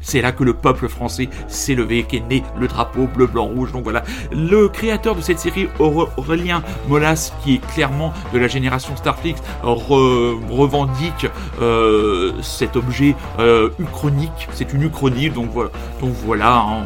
c'est 0.01 0.21
là 0.21 0.31
que 0.31 0.43
le 0.43 0.53
peuple 0.53 0.88
français 0.88 1.29
s'est 1.47 1.75
levé, 1.75 2.03
qu'est 2.03 2.21
né 2.29 2.43
le 2.57 2.67
drapeau 2.67 3.07
bleu, 3.07 3.27
blanc, 3.27 3.45
rouge. 3.45 3.71
Donc 3.71 3.83
voilà, 3.83 4.03
le 4.31 4.67
créateur 4.69 5.15
de 5.15 5.21
cette 5.21 5.39
série, 5.39 5.67
Aurélien 5.79 6.63
Molas, 6.88 7.31
qui 7.43 7.55
est 7.55 7.73
clairement 7.73 8.13
de 8.33 8.39
la 8.39 8.47
génération 8.47 8.95
Starflix, 8.95 9.41
revendique 9.63 11.27
euh, 11.62 12.33
cet 12.41 12.75
objet 12.75 13.15
euh, 13.39 13.69
uchronique. 13.79 14.47
C'est 14.53 14.73
une 14.73 14.83
uchronie, 14.83 15.29
donc 15.29 15.49
voilà. 15.51 15.69
Donc 16.01 16.13
voilà, 16.26 16.57
hein, 16.57 16.84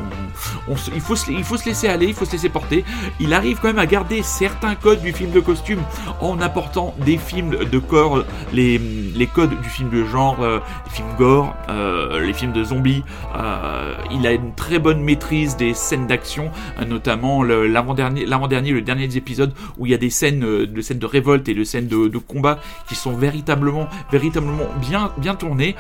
il, 0.94 1.02
faut 1.02 1.16
se, 1.16 1.32
il 1.32 1.44
faut 1.44 1.58
se 1.58 1.66
laisser 1.66 1.88
aller, 1.88 2.08
il 2.08 2.14
faut 2.14 2.26
se 2.26 2.32
laisser 2.32 2.50
porter. 2.50 2.84
Il 3.20 3.34
arrive 3.34 3.60
quand 3.62 3.68
même 3.68 3.80
à 3.80 3.86
garder 3.86 4.24
certains 4.24 4.76
codes 4.76 5.02
du 5.02 5.14
film 5.14 5.32
de 5.32 5.40
costume 5.40 5.82
en 6.22 6.40
apportant 6.42 6.94
des 7.06 7.18
films 7.18 7.66
de 7.70 7.80
corps, 7.80 8.24
les, 8.54 8.80
les 9.16 9.28
codes 9.28 9.60
du 9.62 9.70
film 9.70 9.90
de 9.90 10.04
genre, 10.04 10.38
euh, 10.42 10.60
les 10.86 10.92
films 10.92 11.16
gore, 11.18 11.56
euh, 11.70 12.20
les 12.22 12.34
films 12.34 12.54
de 12.54 12.64
zombies. 12.64 13.04
Euh, 13.38 13.94
il 14.12 14.26
a 14.28 14.32
une 14.32 14.54
très 14.54 14.80
bonne 14.80 15.02
maîtrise 15.02 15.58
des 15.58 15.74
scènes 15.74 16.08
d'action, 16.08 16.52
notamment 16.88 17.44
l'avant-dernier, 17.44 18.26
le 18.26 18.82
dernier 18.82 19.08
des 19.08 19.18
épisodes 19.18 19.54
où 19.78 19.86
il 19.86 19.92
y 19.92 19.96
a 19.96 19.98
des 19.98 20.10
scènes 20.10 20.40
de 20.40 20.82
scènes 20.82 21.00
de 21.00 21.06
révolte 21.06 21.48
et 21.50 21.54
de 21.54 21.64
scènes 21.64 21.88
de, 21.88 22.18
combat 22.18 22.60
qui 22.88 22.96
sont 22.96 23.14
véritablement, 23.14 23.88
véritablement 24.12 24.68
bien, 24.82 25.12
bien 25.18 25.36
tournées 25.36 25.76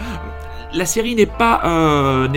la 0.74 0.86
série 0.88 1.14
n'est 1.14 1.28
pas, 1.28 1.60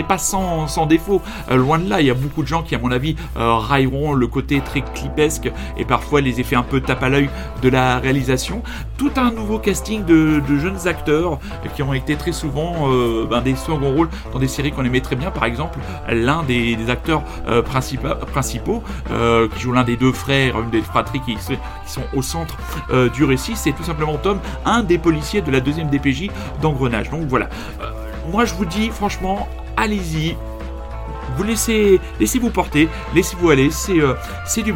pas 0.07 0.19
sans, 0.19 0.87
défaut, 0.87 1.23
loin 1.51 1.79
de 1.79 1.89
là. 1.89 2.01
Il 2.07 2.09
y 2.09 2.13
a 2.13 2.15
beaucoup 2.15 2.43
de 2.43 2.49
gens 2.49 2.63
qui, 2.63 2.75
à 2.75 2.79
mon 2.79 2.93
avis, 2.93 3.17
railleront 3.35 4.13
le 4.13 4.27
côté 4.29 4.61
très 4.61 4.83
clipesque 4.83 5.51
et 5.77 5.85
parfois 5.85 6.21
les 6.21 6.39
effets 6.41 6.57
un 6.57 6.63
peu 6.63 6.81
tape 6.81 7.03
à 7.03 7.09
l'œil 7.09 7.29
de 7.63 7.69
la 7.69 7.99
réalisation. 7.99 8.63
Tout 8.97 9.11
un 9.17 9.33
nouveau 9.33 9.59
casting 9.59 10.05
de, 10.05 10.41
jeunes 10.57 10.87
acteurs 10.87 11.39
qui 11.75 11.83
ont 11.83 11.93
été 11.93 12.17
très 12.17 12.33
souvent 12.33 12.89
ben, 13.29 13.41
des 13.41 13.57
seconds 13.57 13.93
rôles 13.93 14.09
dans 14.33 14.39
des 14.39 14.49
séries 14.49 14.71
qu'on 14.71 14.85
aimait 14.85 15.01
très 15.01 15.17
bien. 15.17 15.31
Par 15.31 15.45
exemple, 15.45 15.79
l'un 16.09 16.45
des, 16.45 16.79
acteurs 16.89 17.23
principaux, 17.65 18.83
qui 19.55 19.61
joue 19.61 19.73
l'un 19.73 19.85
des 19.85 19.97
deux 19.97 20.13
frères, 20.13 20.61
une 20.61 20.71
des 20.71 20.83
fratries 20.83 21.21
qui, 21.21 21.35
qui 21.35 21.43
sont 21.87 22.05
au 22.15 22.23
centre 22.23 22.57
du 23.15 23.25
récit, 23.25 23.57
c'est 23.57 23.73
tout 23.73 23.83
simplement 23.83 24.17
Tom, 24.19 24.39
un 24.65 24.83
des 24.83 24.99
policiers 24.99 25.41
de 25.41 25.51
la 25.51 25.61
deuxième 25.61 25.91
DPJ 25.91 26.31
d'Engrenage. 26.63 27.11
Donc 27.11 27.23
voilà. 27.27 27.49
Euh, 27.81 27.91
moi 28.31 28.45
je 28.45 28.55
vous 28.55 28.65
dis 28.65 28.91
franchement, 28.91 29.49
allez-y, 29.77 30.37
vous 31.37 31.43
laissez, 31.43 32.01
laissez-vous 32.21 32.51
porter, 32.51 32.89
laissez-vous 33.15 33.51
aller, 33.51 33.71
c'est 33.71 34.01
euh, 34.01 34.15
c'est 34.47 34.63
du. 34.63 34.73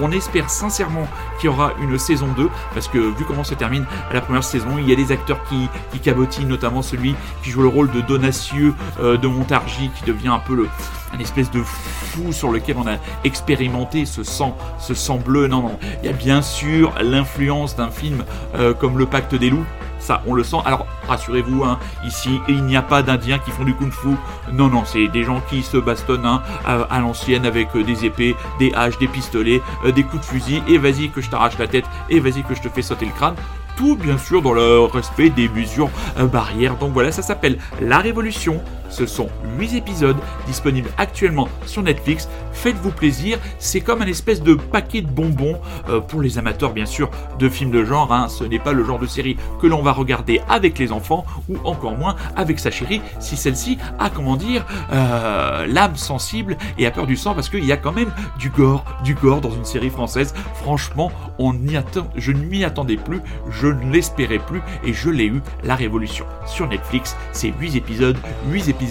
On 0.00 0.10
espère 0.10 0.50
sincèrement 0.50 1.06
qu'il 1.38 1.50
y 1.50 1.52
aura 1.52 1.72
une 1.80 1.98
saison 1.98 2.28
2, 2.36 2.48
parce 2.74 2.88
que 2.88 2.98
vu 2.98 3.24
comment 3.26 3.44
se 3.44 3.54
termine 3.54 3.84
la 4.12 4.20
première 4.20 4.44
saison, 4.44 4.78
il 4.78 4.88
y 4.88 4.92
a 4.92 4.96
des 4.96 5.12
acteurs 5.12 5.42
qui, 5.44 5.68
qui 5.92 6.00
cabotinent, 6.00 6.48
notamment 6.48 6.82
celui 6.82 7.14
qui 7.42 7.50
joue 7.50 7.62
le 7.62 7.68
rôle 7.68 7.90
de 7.90 8.00
Donacieux 8.00 8.74
euh, 9.00 9.16
de 9.16 9.28
Montargis, 9.28 9.90
qui 9.94 10.04
devient 10.04 10.28
un 10.28 10.38
peu 10.38 10.54
le, 10.54 10.68
un 11.14 11.18
espèce 11.18 11.50
de 11.50 11.62
fou 11.62 12.32
sur 12.32 12.50
lequel 12.50 12.76
on 12.78 12.86
a 12.86 12.96
expérimenté 13.24 14.06
ce 14.06 14.22
sang, 14.22 14.56
ce 14.78 14.94
sang 14.94 15.16
bleu. 15.16 15.46
Non, 15.46 15.62
non, 15.62 15.78
il 16.02 16.06
y 16.06 16.12
a 16.12 16.16
bien 16.16 16.42
sûr 16.42 16.94
l'influence 17.02 17.76
d'un 17.76 17.90
film 17.90 18.24
euh, 18.54 18.74
comme 18.74 18.98
Le 18.98 19.06
Pacte 19.06 19.34
des 19.34 19.50
loups, 19.50 19.66
ça, 20.02 20.20
on 20.26 20.34
le 20.34 20.42
sent. 20.42 20.58
Alors, 20.64 20.86
rassurez-vous, 21.06 21.64
hein, 21.64 21.78
ici, 22.04 22.40
il 22.48 22.64
n'y 22.64 22.76
a 22.76 22.82
pas 22.82 23.02
d'Indiens 23.02 23.38
qui 23.38 23.50
font 23.50 23.64
du 23.64 23.74
kung-fu. 23.74 24.16
Non, 24.52 24.68
non, 24.68 24.84
c'est 24.84 25.08
des 25.08 25.22
gens 25.22 25.40
qui 25.48 25.62
se 25.62 25.76
bastonnent 25.76 26.26
hein, 26.26 26.42
à, 26.66 26.98
l'ancienne 26.98 27.46
avec 27.46 27.68
euh, 27.76 27.84
des 27.84 28.04
épées, 28.04 28.36
des 28.58 28.72
haches, 28.74 28.98
des 28.98 29.06
pistolets, 29.06 29.62
euh, 29.84 29.92
des 29.92 30.02
coups 30.02 30.22
de 30.22 30.26
fusil. 30.26 30.62
Et 30.68 30.76
vas-y 30.76 31.10
que 31.10 31.20
je 31.20 31.30
t'arrache 31.30 31.56
la 31.58 31.68
tête. 31.68 31.84
Et 32.10 32.18
vas-y 32.18 32.42
que 32.42 32.54
je 32.54 32.62
te 32.62 32.68
fais 32.68 32.82
sauter 32.82 33.06
le 33.06 33.12
crâne 33.12 33.34
tout 33.74 33.96
bien 33.96 34.18
sûr 34.18 34.42
dans 34.42 34.52
le 34.52 34.80
respect 34.80 35.30
des 35.30 35.48
mesures 35.48 35.88
euh, 36.18 36.26
barrières. 36.26 36.76
Donc 36.76 36.92
voilà, 36.92 37.10
ça 37.10 37.22
s'appelle 37.22 37.58
La 37.80 37.98
Révolution. 37.98 38.60
Ce 38.92 39.06
sont 39.06 39.28
8 39.58 39.74
épisodes 39.74 40.18
disponibles 40.46 40.90
actuellement 40.98 41.48
sur 41.66 41.82
Netflix. 41.82 42.28
Faites-vous 42.52 42.90
plaisir, 42.90 43.38
c'est 43.58 43.80
comme 43.80 44.02
un 44.02 44.06
espèce 44.06 44.42
de 44.42 44.54
paquet 44.54 45.00
de 45.00 45.08
bonbons 45.08 45.58
euh, 45.88 46.00
pour 46.00 46.20
les 46.20 46.38
amateurs 46.38 46.72
bien 46.72 46.86
sûr 46.86 47.10
de 47.38 47.48
films 47.48 47.70
de 47.70 47.84
genre. 47.84 48.12
Hein. 48.12 48.28
Ce 48.28 48.44
n'est 48.44 48.58
pas 48.58 48.72
le 48.72 48.84
genre 48.84 48.98
de 48.98 49.06
série 49.06 49.36
que 49.60 49.66
l'on 49.66 49.82
va 49.82 49.92
regarder 49.92 50.42
avec 50.48 50.78
les 50.78 50.92
enfants 50.92 51.24
ou 51.48 51.56
encore 51.64 51.96
moins 51.96 52.16
avec 52.36 52.58
sa 52.58 52.70
chérie 52.70 53.00
si 53.18 53.36
celle-ci 53.36 53.78
a 53.98 54.10
comment 54.10 54.36
dire 54.36 54.66
euh, 54.92 55.66
l'âme 55.66 55.96
sensible 55.96 56.58
et 56.78 56.86
a 56.86 56.90
peur 56.90 57.06
du 57.06 57.16
sang 57.16 57.34
parce 57.34 57.48
qu'il 57.48 57.64
y 57.64 57.72
a 57.72 57.78
quand 57.78 57.92
même 57.92 58.12
du 58.38 58.50
gore, 58.50 58.84
du 59.02 59.14
gore 59.14 59.40
dans 59.40 59.50
une 59.50 59.64
série 59.64 59.90
française. 59.90 60.34
Franchement, 60.56 61.10
je 61.38 62.32
ne 62.32 62.38
m'y 62.38 62.64
attendais 62.64 62.96
plus 62.96 63.22
je 63.50 63.68
ne 63.68 63.92
l'espérais 63.92 64.38
plus 64.38 64.60
et 64.84 64.92
je 64.92 65.10
l'ai 65.10 65.26
eu, 65.26 65.40
La 65.62 65.74
Révolution. 65.74 66.24
Sur 66.46 66.68
Netflix, 66.68 67.16
c'est 67.32 67.52
8 67.58 67.76
épisodes, 67.76 68.16
8 68.50 68.68
épisodes 68.68 68.81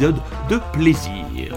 de 0.50 0.60
plaisir. 0.74 1.54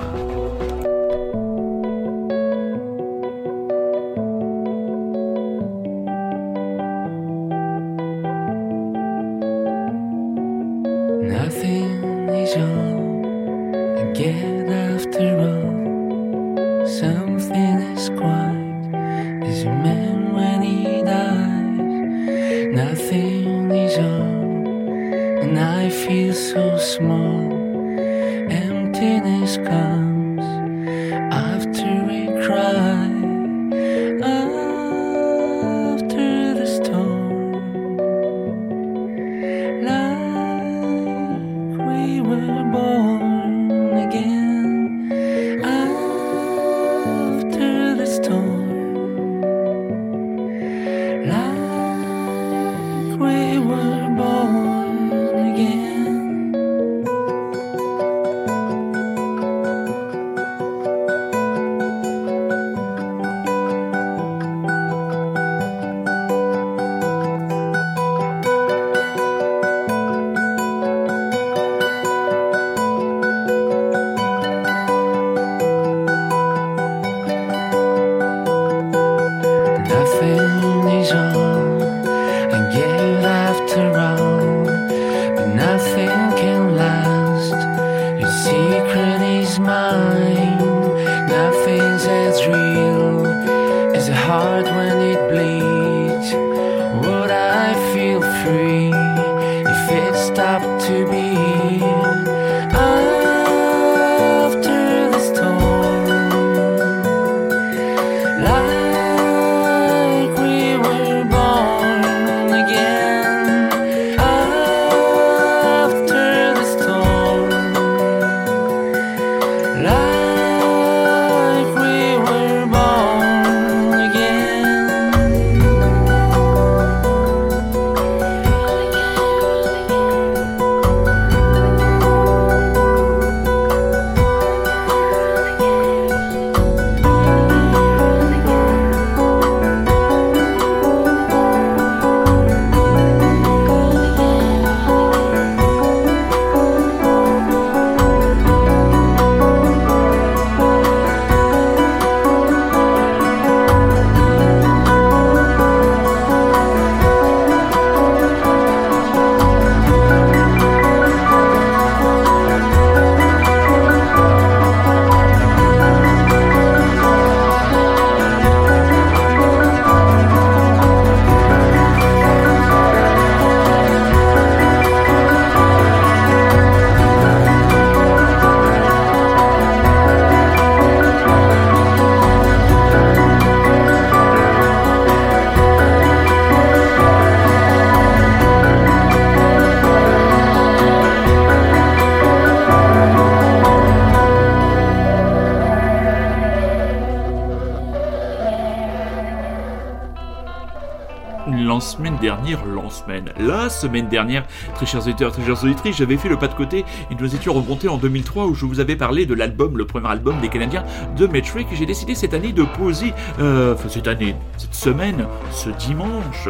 Semaine, 203.75 204.09
dernière, 204.09 204.47
très 204.75 204.87
chers 204.87 205.03
auditeurs, 205.03 205.33
très 205.33 205.45
chers 205.45 205.62
auditrices, 205.62 205.97
j'avais 205.97 206.16
fait 206.16 206.29
le 206.29 206.39
pas 206.39 206.49
de 206.49 206.55
côté 206.55 206.85
et 207.11 207.14
nous 207.18 207.35
étions 207.35 207.53
remontés 207.53 207.89
en 207.89 207.97
2003 207.97 208.47
où 208.47 208.55
je 208.55 208.64
vous 208.66 208.81
avais 208.81 208.97
parlé 208.97 209.27
de 209.27 209.35
l'album, 209.35 209.77
le 209.77 209.87
premier 209.87 210.09
album 210.09 210.41
des 210.41 210.49
Canadiens 210.49 210.85
de 211.16 211.27
Metric 211.27 211.66
et 211.72 211.77
j'ai 211.77 211.87
décidé 211.87 212.14
cette 212.14 212.35
année 212.35 212.53
de 212.53 212.62
poser, 212.62 213.12
euh, 213.41 213.75
cette 213.89 214.09
année, 214.09 214.35
cette 214.57 214.75
semaine, 214.75 215.27
ce 215.51 215.70
dimanche, 215.70 216.49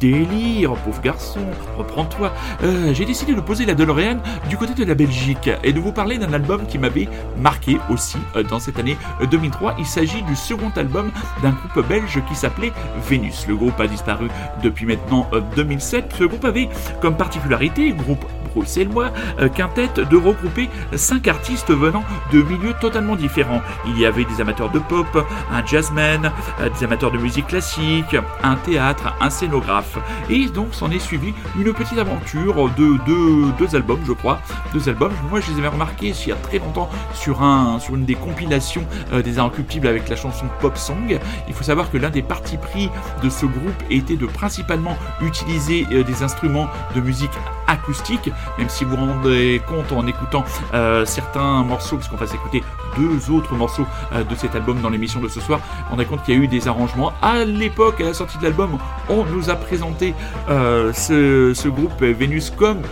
délire, 0.00 0.72
pauvre 0.72 1.00
garçon, 1.02 1.40
reprends-toi. 1.76 2.32
Euh, 2.62 2.92
j'ai 2.94 3.04
décidé 3.04 3.34
de 3.34 3.40
poser 3.40 3.66
la 3.66 3.74
DeLorean 3.74 4.16
du 4.48 4.56
côté 4.56 4.74
de 4.74 4.84
la 4.84 4.94
Belgique 4.94 5.50
et 5.62 5.72
de 5.72 5.78
vous 5.78 5.92
parler 5.92 6.18
d'un 6.18 6.32
album 6.32 6.66
qui 6.66 6.78
m'avait 6.78 7.08
marqué 7.38 7.76
aussi 7.90 8.16
euh, 8.34 8.42
dans 8.42 8.58
cette 8.58 8.78
année 8.78 8.96
2003. 9.30 9.76
Il 9.78 9.86
s'agit 9.86 10.22
du 10.22 10.34
second 10.34 10.72
album 10.76 11.10
d'un 11.42 11.50
groupe 11.50 11.86
belge 11.86 12.20
qui 12.28 12.34
s'appelait 12.34 12.72
Vénus. 13.08 13.46
Le 13.46 13.56
groupe 13.56 13.78
a 13.78 13.86
disparu 13.86 14.28
depuis 14.62 14.86
maintenant 14.86 15.26
2007. 15.56 16.14
Ce 16.18 16.24
groupe 16.24 16.44
avait 16.44 16.68
comme 17.00 17.16
particularité, 17.16 17.92
groupe 17.92 18.24
bruxellois, 18.54 19.12
euh, 19.40 19.48
quintette 19.48 20.00
de 20.00 20.16
regrouper 20.16 20.68
cinq 20.94 21.28
artistes 21.28 21.70
venant 21.70 22.04
de 22.32 22.42
milieux 22.42 22.74
totalement 22.80 23.16
différents. 23.16 23.62
Il 23.86 23.98
y 23.98 24.06
avait 24.06 24.24
des 24.24 24.40
amateurs 24.40 24.70
de 24.70 24.78
pop, 24.78 25.06
un 25.52 25.64
jazzman, 25.64 26.32
euh, 26.60 26.68
des 26.68 26.84
amateurs 26.84 27.10
de 27.10 27.18
musique 27.18 27.46
classique, 27.46 28.16
un 28.42 28.56
théâtre, 28.56 29.14
un 29.20 29.30
scénographe. 29.30 29.98
Et 30.28 30.46
donc 30.46 30.74
s'en 30.74 30.90
est 30.90 30.98
suivi 30.98 31.32
une 31.58 31.72
petite 31.72 31.98
aventure 31.98 32.70
de 32.76 32.98
deux, 33.58 33.76
albums, 33.76 34.00
je 34.06 34.12
crois. 34.12 34.40
Deux 34.72 34.88
albums. 34.88 35.12
Moi, 35.30 35.40
je 35.40 35.50
les 35.52 35.58
avais 35.58 35.68
remarqués 35.68 36.08
il 36.08 36.28
y 36.28 36.32
a 36.32 36.36
très 36.36 36.58
longtemps 36.58 36.88
sur, 37.14 37.42
un, 37.42 37.78
sur 37.78 37.94
une 37.94 38.04
des 38.04 38.14
compilations 38.14 38.84
euh, 39.12 39.22
des 39.22 39.38
Inrecuptibles 39.38 39.86
avec 39.86 40.08
la 40.08 40.16
chanson 40.16 40.46
Pop 40.60 40.76
Song. 40.76 41.18
Il 41.48 41.54
faut 41.54 41.64
savoir 41.64 41.90
que 41.90 41.98
l'un 41.98 42.10
des 42.10 42.22
partis 42.22 42.56
pris 42.56 42.90
de 43.22 43.30
ce 43.30 43.46
groupe 43.46 43.82
était 43.90 44.16
de 44.16 44.26
principalement 44.26 44.96
utiliser 45.22 45.84
des 45.84 46.22
instruments 46.22 46.68
de 46.94 47.00
musique 47.00 47.30
acoustique, 47.66 48.30
même 48.58 48.68
si 48.68 48.84
vous 48.84 48.96
rendez 48.96 49.62
compte 49.66 49.92
en 49.92 50.06
écoutant 50.06 50.44
euh, 50.74 51.04
certains 51.04 51.62
morceaux, 51.62 51.96
puisqu'on 51.96 52.16
va 52.16 52.26
s'écouter 52.26 52.62
deux 52.96 53.30
autres 53.32 53.54
morceaux 53.54 53.86
euh, 54.12 54.24
de 54.24 54.34
cet 54.34 54.54
album 54.54 54.80
dans 54.80 54.90
l'émission 54.90 55.20
de 55.20 55.28
ce 55.28 55.40
soir, 55.40 55.60
on 55.92 55.98
a 55.98 56.04
compte 56.04 56.22
qu'il 56.24 56.34
y 56.34 56.36
a 56.38 56.40
eu 56.40 56.48
des 56.48 56.68
arrangements. 56.68 57.12
À 57.22 57.44
l'époque, 57.44 58.00
à 58.00 58.04
la 58.04 58.14
sortie 58.14 58.38
de 58.38 58.44
l'album, 58.44 58.78
on 59.08 59.24
nous 59.24 59.50
a 59.50 59.56
présenté 59.56 60.14
euh, 60.48 60.92
ce, 60.92 61.68
groupe 61.68 62.02
Vénus 62.02 62.50
comme 62.50 62.82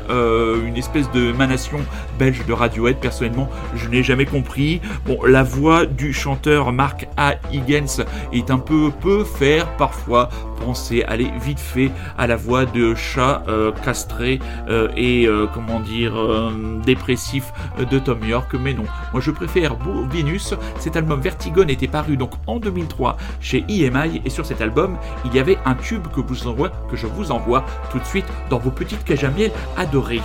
une 0.64 0.76
espèce 0.76 1.10
de 1.10 1.32
manation 1.32 1.78
belge 2.18 2.44
de 2.46 2.52
Radiohead. 2.52 2.98
Personnellement, 2.98 3.50
je 3.74 3.88
n'ai 3.88 4.02
jamais 4.02 4.24
compris. 4.24 4.80
Bon, 5.04 5.18
la 5.24 5.42
voix 5.42 5.84
du 5.84 6.12
chanteur 6.12 6.72
Mark 6.72 7.08
A. 7.16 7.34
Higgins 7.52 8.04
est 8.32 8.50
un 8.50 8.58
peu 8.58 8.90
peut 9.00 9.24
faire 9.24 9.76
parfois 9.76 10.28
penser, 10.60 11.02
aller 11.04 11.30
vite 11.40 11.60
fait 11.60 11.90
à 12.16 12.26
la 12.26 12.36
voix 12.36 12.64
de 12.64 12.94
chat 12.94 13.42
castré 13.84 14.38
euh, 14.68 14.88
et 14.96 15.26
euh, 15.26 15.46
comment 15.52 15.80
dire 15.80 16.16
euh, 16.16 16.78
dépressif 16.84 17.52
de 17.90 17.98
Tom 17.98 18.22
York, 18.24 18.54
mais 18.54 18.74
non. 18.74 18.84
Moi 19.12 19.20
je 19.20 19.30
préfère 19.30 19.76
Venus. 20.10 20.54
Cet 20.78 20.96
album 20.96 21.20
Vertigon 21.20 21.66
était 21.68 21.88
paru 21.88 22.16
donc 22.16 22.32
en 22.46 22.58
2003 22.58 23.16
chez 23.40 23.64
EMI 23.68 24.22
et 24.24 24.30
sur 24.30 24.46
cet 24.46 24.60
album 24.60 24.96
il 25.24 25.34
y 25.34 25.38
avait 25.38 25.58
un 25.64 25.74
tube 25.74 26.06
que, 26.08 26.20
que 26.20 26.96
je 26.96 27.06
vous 27.06 27.32
envoie 27.32 27.64
tout 27.90 27.98
de 27.98 28.04
suite 28.04 28.26
dans 28.50 28.58
vos 28.58 28.70
petites 28.70 29.04
cages 29.04 29.24
à 29.24 29.30
miel 29.30 29.50
adorées. 29.76 30.20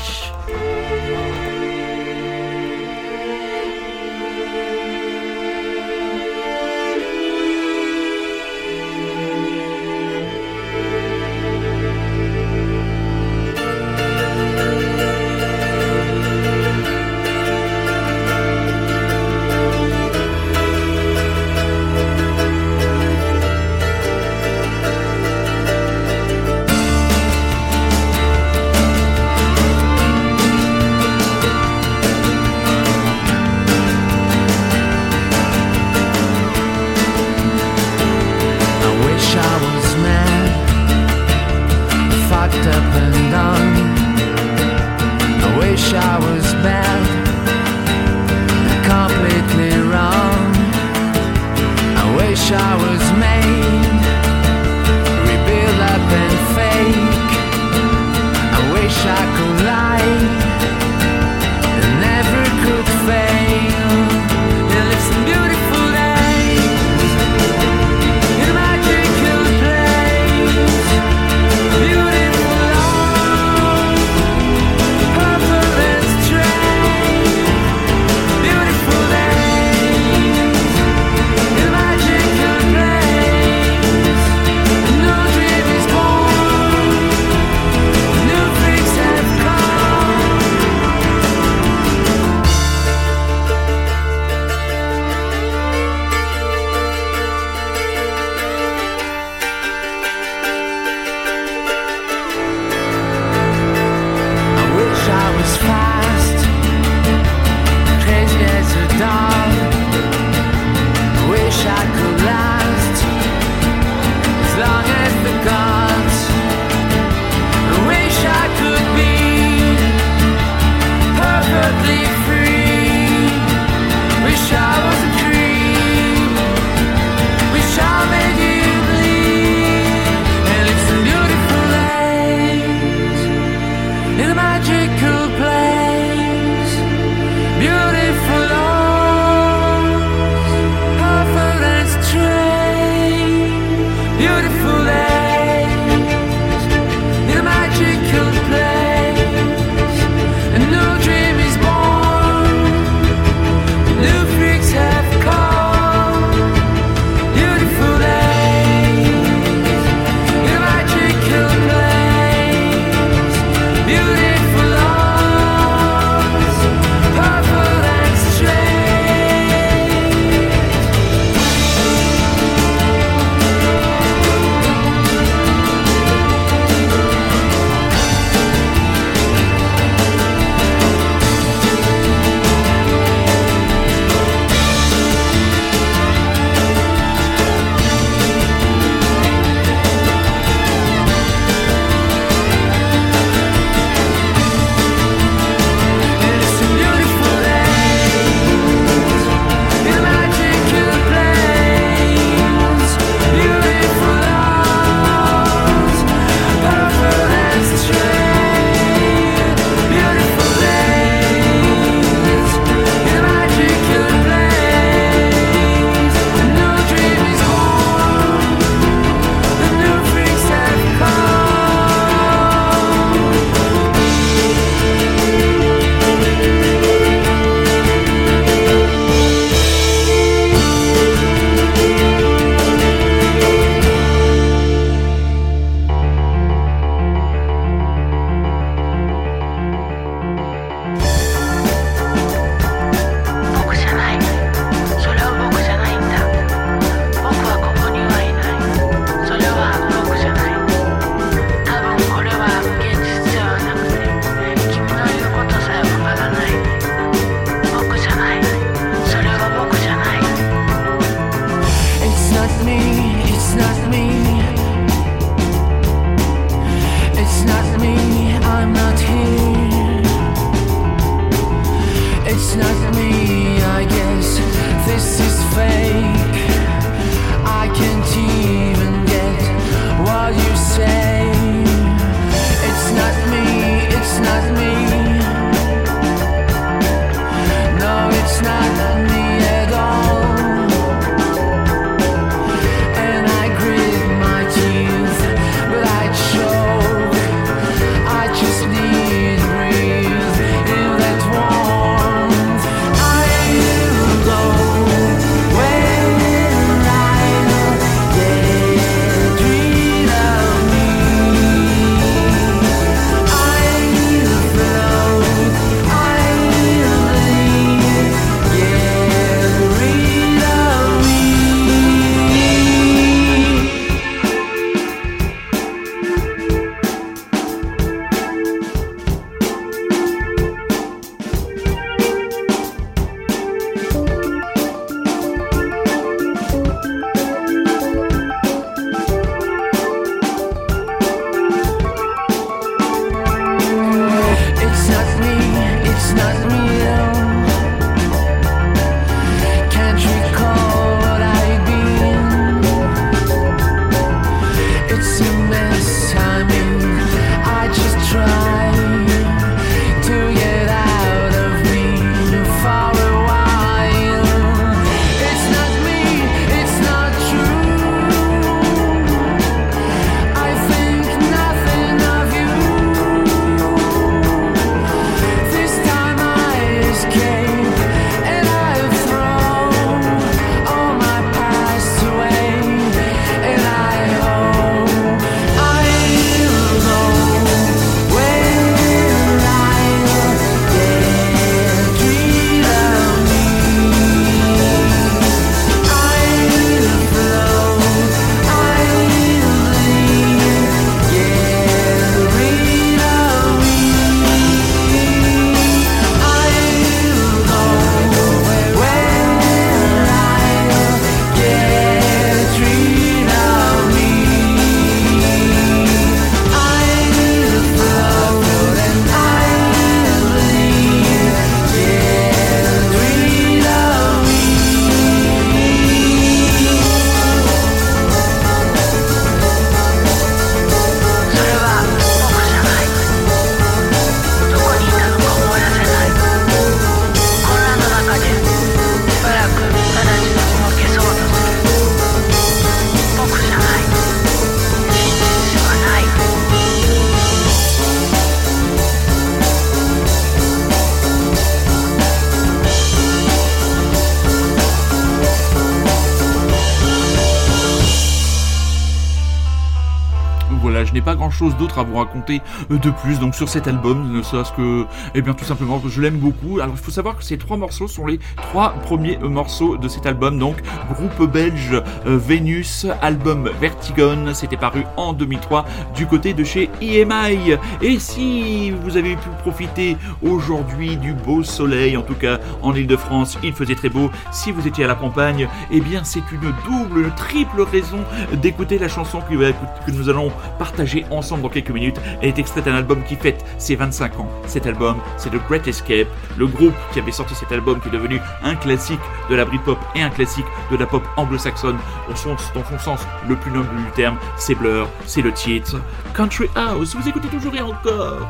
Chose 461.29 461.55
d'autre 461.57 461.79
à 461.79 461.83
vous 461.83 461.97
raconter 461.97 462.41
de 462.69 462.89
plus 462.89 463.19
donc 463.19 463.35
sur 463.35 463.49
cet 463.49 463.67
album, 463.67 464.11
ne 464.11 464.21
serait-ce 464.21 464.51
que, 464.51 464.85
eh 465.15 465.21
bien 465.21 465.33
tout 465.33 465.45
simplement 465.45 465.81
je 465.85 466.01
l'aime 466.01 466.17
beaucoup. 466.17 466.59
Alors 466.59 466.75
il 466.75 466.81
faut 466.81 466.91
savoir 466.91 467.17
que 467.17 467.23
ces 467.23 467.37
trois 467.37 467.57
morceaux 467.57 467.87
sont 467.87 468.05
les 468.05 468.19
trois 468.37 468.73
premiers 468.81 469.17
morceaux 469.17 469.77
de 469.77 469.87
cet 469.87 470.05
album, 470.05 470.37
donc 470.39 470.57
groupe 470.89 471.31
belge 471.31 471.81
Vénus, 472.05 472.85
album 473.01 473.49
Vertigon, 473.59 474.33
c'était 474.33 474.57
paru 474.57 474.83
en 474.97 475.13
2003 475.13 475.65
du 475.95 476.05
côté 476.05 476.33
de 476.33 476.43
chez 476.43 476.69
EMI. 476.83 477.57
Et 477.81 477.99
si 477.99 478.71
vous 478.71 478.97
avez 478.97 479.15
pu 479.15 479.29
profiter 479.41 479.97
aujourd'hui 480.21 480.97
du 480.97 481.13
beau 481.13 481.43
soleil, 481.43 481.97
en 481.97 482.03
tout 482.03 482.15
cas 482.15 482.39
en 482.61 482.73
Ile-de-France, 482.73 483.37
il 483.43 483.53
faisait 483.53 483.75
très 483.75 483.89
beau. 483.89 484.11
Si 484.31 484.51
vous 484.51 484.67
étiez 484.67 484.83
à 484.83 484.87
la 484.87 484.95
campagne, 484.95 485.47
eh 485.71 485.79
bien 485.79 486.03
c'est 486.03 486.23
une 486.31 486.53
double, 486.65 487.11
triple 487.15 487.61
raison 487.61 487.99
d'écouter 488.33 488.77
la 488.77 488.87
chanson 488.87 489.21
que, 489.21 489.91
nous 489.91 490.09
allons 490.09 490.31
partager 490.59 491.05
ensemble 491.09 491.43
dans 491.43 491.49
quelques 491.49 491.71
minutes. 491.71 491.99
Elle 492.21 492.29
est 492.29 492.39
extraite 492.39 492.65
d'un 492.65 492.75
album 492.75 493.03
qui 493.03 493.15
fête 493.15 493.43
ses 493.57 493.75
25 493.75 494.19
ans. 494.19 494.29
Cet 494.47 494.67
album, 494.67 494.97
c'est 495.17 495.29
The 495.29 495.41
Great 495.47 495.67
Escape, 495.67 496.07
le 496.37 496.47
groupe 496.47 496.73
qui 496.91 496.99
avait 496.99 497.11
sorti 497.11 497.35
cet 497.35 497.51
album 497.51 497.79
qui 497.79 497.89
est 497.89 497.91
devenu 497.91 498.19
un 498.43 498.55
classique 498.55 498.99
de 499.29 499.35
la 499.35 499.45
Britpop 499.45 499.77
et 499.95 500.01
un 500.01 500.09
classique 500.09 500.45
de 500.71 500.77
la 500.77 500.85
pop 500.85 501.03
anglo-saxonne 501.17 501.77
dans 502.09 502.15
son 502.15 502.79
sens 502.79 503.01
le 503.27 503.35
plus 503.35 503.51
noble 503.51 503.75
du 503.75 503.91
terme. 503.95 504.17
C'est 504.37 504.55
Blur, 504.55 504.87
c'est 505.05 505.21
le 505.21 505.31
titre 505.31 505.81
Country 506.13 506.47
House. 506.55 506.72
Vous 506.75 507.07
écoutez 507.07 507.27
toujours 507.27 507.55
et 507.55 507.61
encore 507.61 508.27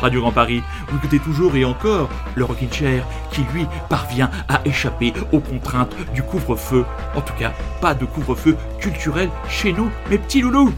Radio 0.00 0.20
Grand 0.20 0.32
Paris, 0.32 0.62
vous 0.88 0.96
écoutez 0.96 1.18
toujours 1.18 1.56
et 1.56 1.64
encore 1.64 2.08
le 2.34 2.44
Rockin' 2.44 2.72
Chair 2.72 3.04
qui 3.32 3.42
lui 3.52 3.66
parvient 3.88 4.30
à 4.48 4.60
échapper 4.64 5.12
aux 5.32 5.40
contraintes 5.40 5.94
du 6.14 6.22
couvre-feu. 6.22 6.84
En 7.14 7.20
tout 7.20 7.34
cas, 7.34 7.52
pas 7.80 7.94
de 7.94 8.06
couvre-feu 8.06 8.56
culturel 8.78 9.28
chez 9.48 9.72
nous, 9.72 9.90
mes 10.08 10.18
petits 10.18 10.40
loulous. 10.40 10.72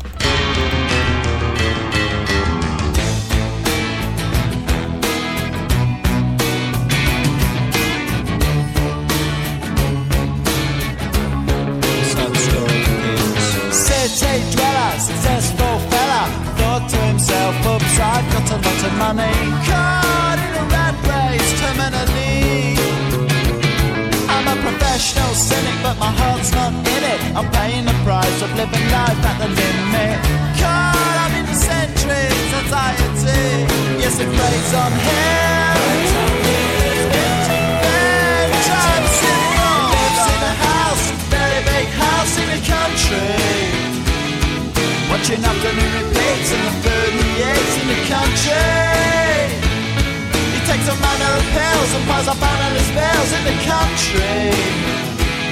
Country. 54.12 54.52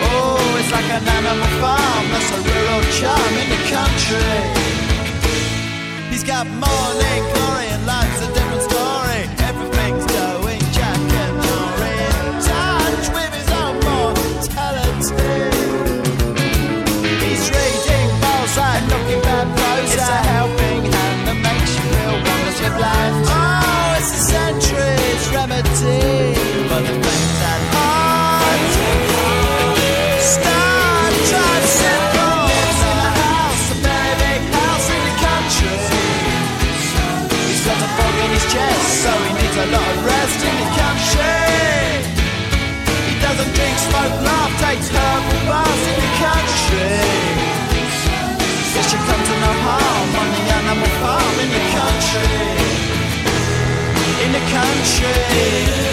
Oh, 0.02 0.56
it's 0.58 0.72
like 0.72 0.84
an 0.84 1.06
animal 1.08 1.50
farm, 1.60 2.04
that's 2.12 2.30
a 2.32 2.40
rural 2.40 2.82
charm 2.98 3.32
in 3.40 3.48
the 3.48 3.62
country. 3.72 4.36
He's 6.10 6.24
got 6.24 6.46
morning 6.46 7.22
glory 7.32 7.66
and 7.72 7.86
life's 7.86 8.20
of 8.22 8.34
different 8.34 8.49
chest, 38.50 39.06
so 39.06 39.10
he 39.24 39.30
needs 39.38 39.56
a 39.56 39.66
lot 39.70 39.86
of 39.94 39.98
rest 40.04 40.40
in 40.42 40.54
the 40.62 40.68
country. 40.74 41.38
He 43.06 43.14
doesn't 43.22 43.52
drink, 43.54 43.76
smoke, 43.78 44.16
laugh, 44.26 44.52
takes 44.58 44.88
herbal 44.90 45.40
baths 45.46 45.84
in 45.90 45.96
the 46.02 46.12
country. 46.26 46.98
There 48.74 48.86
should 48.90 49.04
come 49.06 49.22
to 49.30 49.34
no 49.46 49.52
harm 49.66 50.10
on 50.20 50.28
the 50.34 50.42
animal 50.58 50.90
farm 50.98 51.36
in 51.44 51.50
the 51.56 51.64
country. 51.78 52.30
In 54.24 54.30
the 54.36 54.44
country. 54.56 55.89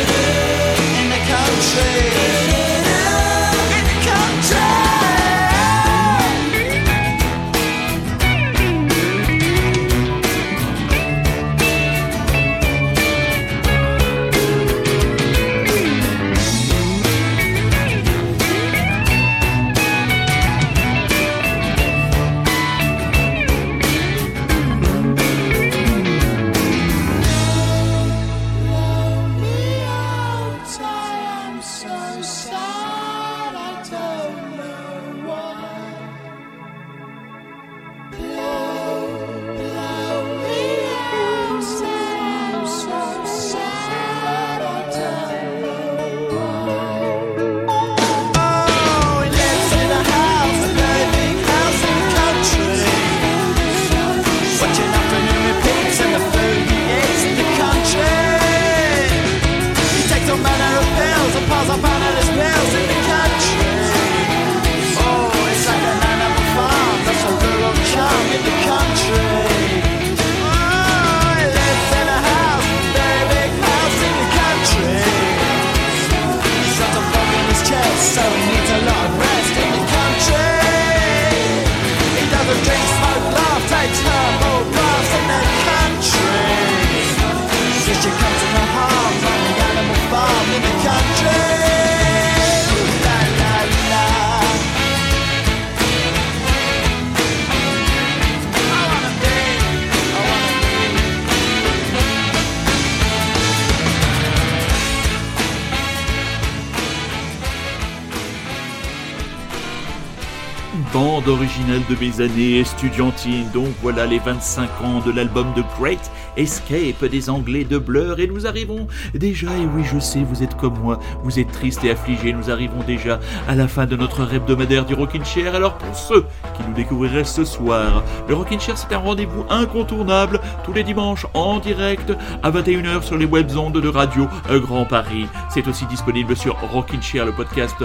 Bande 111.28 111.40
originale 111.40 111.82
de 111.90 111.96
mes 112.00 112.22
années 112.22 112.60
estudiantines. 112.60 113.50
Donc 113.54 113.68
voilà 113.82 114.06
les 114.06 114.20
25 114.20 114.70
ans 114.84 115.00
de 115.06 115.12
l'album 115.12 115.48
de 115.56 115.64
Great 115.80 116.12
Escape 116.38 117.04
des 117.06 117.30
Anglais 117.30 117.64
de 117.64 117.78
Blur. 117.78 118.20
Et 118.20 118.28
nous 118.28 118.46
arrivons 118.46 118.88
déjà, 119.14 119.48
et 119.48 119.66
oui 119.76 119.84
je 119.84 120.00
sais, 120.00 120.20
vous 120.20 120.44
êtes 120.44 120.56
comme 120.56 120.78
moi, 120.80 121.00
vous 121.24 121.40
êtes 121.40 121.52
triste 121.52 121.84
et 121.84 121.92
affligé, 121.92 122.34
nous 122.34 122.50
arrivons 122.50 122.82
déjà 122.86 123.20
à 123.48 123.56
la 123.56 123.68
fin 123.68 123.86
de 123.86 123.96
notre 123.96 124.34
hebdomadaire 124.34 124.86
du 124.86 124.94
Rockin' 124.94 125.26
Chair. 125.26 125.56
Alors 125.56 125.78
pour 125.78 125.96
ceux 125.96 126.24
qui 126.56 126.64
nous 126.68 126.74
découvriraient 126.74 127.24
ce 127.24 127.44
soir, 127.44 128.04
le 128.28 128.36
Rockin' 128.36 128.60
Chair 128.60 128.78
c'est 128.78 128.94
un 128.94 129.00
rendez-vous 129.00 129.46
incontournable 129.50 130.40
tous 130.64 130.74
les 130.74 130.84
dimanches 130.84 131.26
en 131.34 131.60
direct 131.60 132.14
à 132.44 132.52
21h 132.52 133.04
sur 133.04 133.18
les 133.18 133.26
web 133.26 133.50
ondes 133.58 133.80
de 133.80 133.90
Radio 133.90 134.28
Grand 134.50 134.86
Paris. 134.86 135.28
C'est 135.50 135.68
aussi 135.68 135.86
disponible 135.88 136.36
sur 136.36 136.58
Rockin' 136.72 137.02
Chair, 137.02 137.26
le 137.26 137.34
podcast 137.34 137.76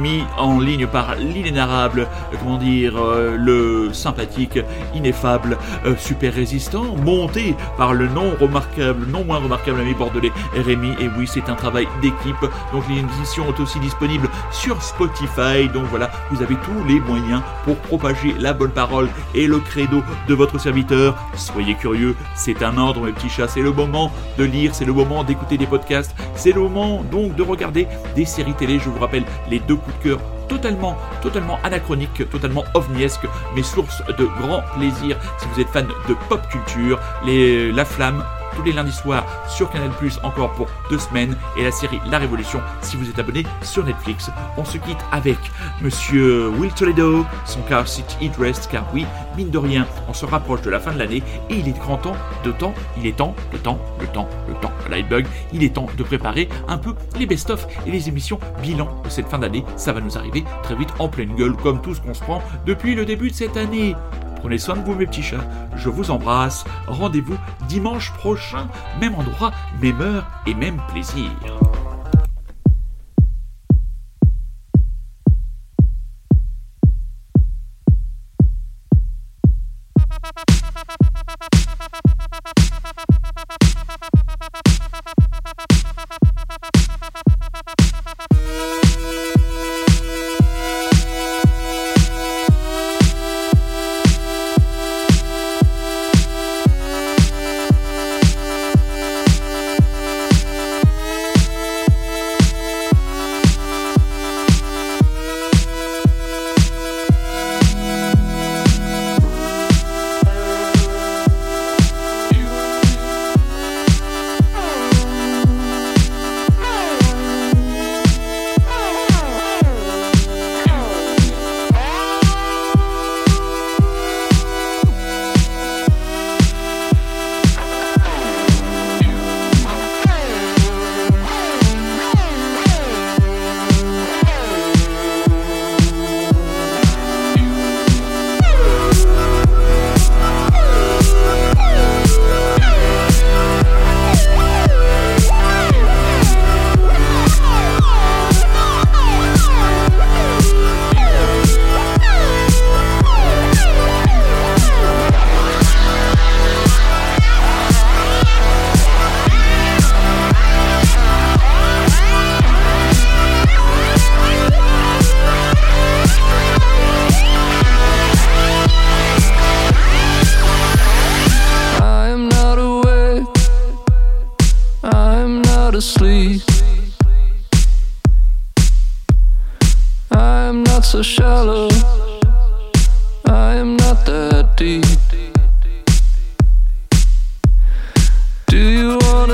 mis 0.00 0.22
en 0.38 0.60
ligne 0.60 0.86
par 0.86 1.16
l'inénarrable, 1.16 2.06
comment 2.38 2.58
dire, 2.58 2.91
euh, 2.96 3.36
le 3.36 3.92
sympathique, 3.92 4.58
ineffable, 4.94 5.58
euh, 5.86 5.94
super 5.96 6.34
résistant, 6.34 6.96
monté 7.04 7.54
par 7.76 7.94
le 7.94 8.08
non 8.08 8.32
remarquable, 8.40 9.06
non 9.08 9.24
moins 9.24 9.38
remarquable 9.38 9.80
ami 9.80 9.94
bordelais 9.94 10.32
Rémi. 10.54 10.92
Et 11.00 11.08
oui, 11.18 11.26
c'est 11.26 11.48
un 11.48 11.54
travail 11.54 11.88
d'équipe. 12.00 12.40
Donc 12.72 12.84
les 12.88 12.98
émissions 12.98 13.46
sont 13.46 13.62
aussi 13.62 13.78
disponibles 13.80 14.28
sur 14.50 14.82
Spotify. 14.82 15.68
Donc 15.72 15.84
voilà, 15.90 16.10
vous 16.30 16.42
avez 16.42 16.54
tous 16.56 16.84
les 16.86 17.00
moyens 17.00 17.42
pour 17.64 17.76
propager 17.76 18.34
la 18.38 18.52
bonne 18.52 18.70
parole 18.70 19.08
et 19.34 19.46
le 19.46 19.58
credo 19.58 20.02
de 20.28 20.34
votre 20.34 20.58
serviteur. 20.58 21.16
Soyez 21.34 21.74
curieux, 21.74 22.14
c'est 22.34 22.62
un 22.62 22.76
ordre 22.78 23.02
mes 23.02 23.12
petits 23.12 23.28
chats, 23.28 23.48
c'est 23.48 23.62
le 23.62 23.72
moment 23.72 24.12
de 24.38 24.44
lire, 24.44 24.74
c'est 24.74 24.84
le 24.84 24.92
moment 24.92 25.24
d'écouter 25.24 25.58
des 25.58 25.66
podcasts, 25.66 26.14
c'est 26.34 26.52
le 26.52 26.60
moment 26.60 27.02
donc 27.10 27.34
de 27.34 27.42
regarder 27.42 27.86
des 28.14 28.24
séries 28.24 28.54
télé. 28.54 28.78
Je 28.78 28.88
vous 28.88 28.98
rappelle 28.98 29.24
les 29.50 29.58
deux 29.60 29.76
coups 29.76 29.96
de 29.98 30.02
cœur 30.10 30.20
totalement, 30.48 30.96
totalement 31.22 31.58
anachroniques, 31.64 32.28
totalement 32.30 32.64
ovniesques, 32.74 33.26
mais 33.54 33.62
source 33.62 34.02
de 34.18 34.24
grand 34.40 34.62
plaisir. 34.76 35.16
Si 35.38 35.46
vous 35.48 35.60
êtes 35.60 35.68
fan 35.68 35.86
de 36.08 36.14
pop 36.28 36.40
culture, 36.48 36.98
les, 37.24 37.72
La 37.72 37.84
Flamme, 37.84 38.24
tous 38.56 38.62
les 38.62 38.72
lundis 38.72 38.92
soirs 38.92 39.24
sur 39.48 39.70
Canal 39.70 39.90
Plus 39.90 40.18
encore 40.22 40.52
pour 40.52 40.68
deux 40.90 40.98
semaines 40.98 41.36
et 41.56 41.64
la 41.64 41.72
série 41.72 42.00
La 42.10 42.18
Révolution 42.18 42.60
si 42.80 42.96
vous 42.96 43.08
êtes 43.08 43.18
abonné 43.18 43.44
sur 43.62 43.84
Netflix. 43.84 44.30
On 44.56 44.64
se 44.64 44.78
quitte 44.78 44.98
avec 45.10 45.38
Monsieur 45.80 46.48
Will 46.48 46.72
Toledo, 46.72 47.24
son 47.44 47.60
car 47.62 47.86
City 47.88 48.16
Eat 48.20 48.36
Rest, 48.36 48.68
car 48.70 48.86
oui, 48.92 49.06
mine 49.36 49.50
de 49.50 49.58
rien, 49.58 49.86
on 50.08 50.14
se 50.14 50.26
rapproche 50.26 50.62
de 50.62 50.70
la 50.70 50.80
fin 50.80 50.92
de 50.92 50.98
l'année 50.98 51.22
et 51.50 51.54
il 51.54 51.68
est 51.68 51.78
grand 51.78 51.96
temps, 51.96 52.16
de 52.44 52.52
temps, 52.52 52.74
il 52.98 53.06
est 53.06 53.16
temps, 53.16 53.34
le 53.52 53.58
temps, 53.58 53.78
le 54.00 54.06
temps, 54.06 54.28
le 54.48 54.54
temps, 54.54 54.72
Lightbug, 54.90 55.26
il 55.52 55.62
est 55.62 55.74
temps 55.74 55.86
de 55.96 56.02
préparer 56.02 56.48
un 56.68 56.78
peu 56.78 56.94
les 57.18 57.26
best-of 57.26 57.66
et 57.86 57.90
les 57.90 58.08
émissions 58.08 58.38
bilan 58.62 58.88
de 59.04 59.08
cette 59.08 59.28
fin 59.28 59.38
d'année. 59.38 59.64
Ça 59.76 59.92
va 59.92 60.00
nous 60.00 60.16
arriver 60.18 60.44
très 60.62 60.74
vite 60.74 60.90
en 60.98 61.08
pleine 61.08 61.34
gueule 61.34 61.56
comme 61.56 61.80
tout 61.80 61.94
ce 61.94 62.00
qu'on 62.00 62.14
se 62.14 62.22
prend 62.22 62.42
depuis 62.66 62.94
le 62.94 63.04
début 63.04 63.30
de 63.30 63.34
cette 63.34 63.56
année. 63.56 63.94
Prenez 64.42 64.58
soin 64.58 64.74
de 64.74 64.80
vous 64.80 64.96
mes 64.96 65.06
petits 65.06 65.22
chats, 65.22 65.44
je 65.76 65.88
vous 65.88 66.10
embrasse, 66.10 66.64
rendez-vous 66.88 67.36
dimanche 67.68 68.12
prochain, 68.14 68.66
même 69.00 69.14
endroit, 69.14 69.52
même 69.80 70.00
heure 70.00 70.26
et 70.48 70.54
même 70.54 70.82
plaisir. 70.90 71.30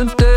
gonna? 0.05 0.28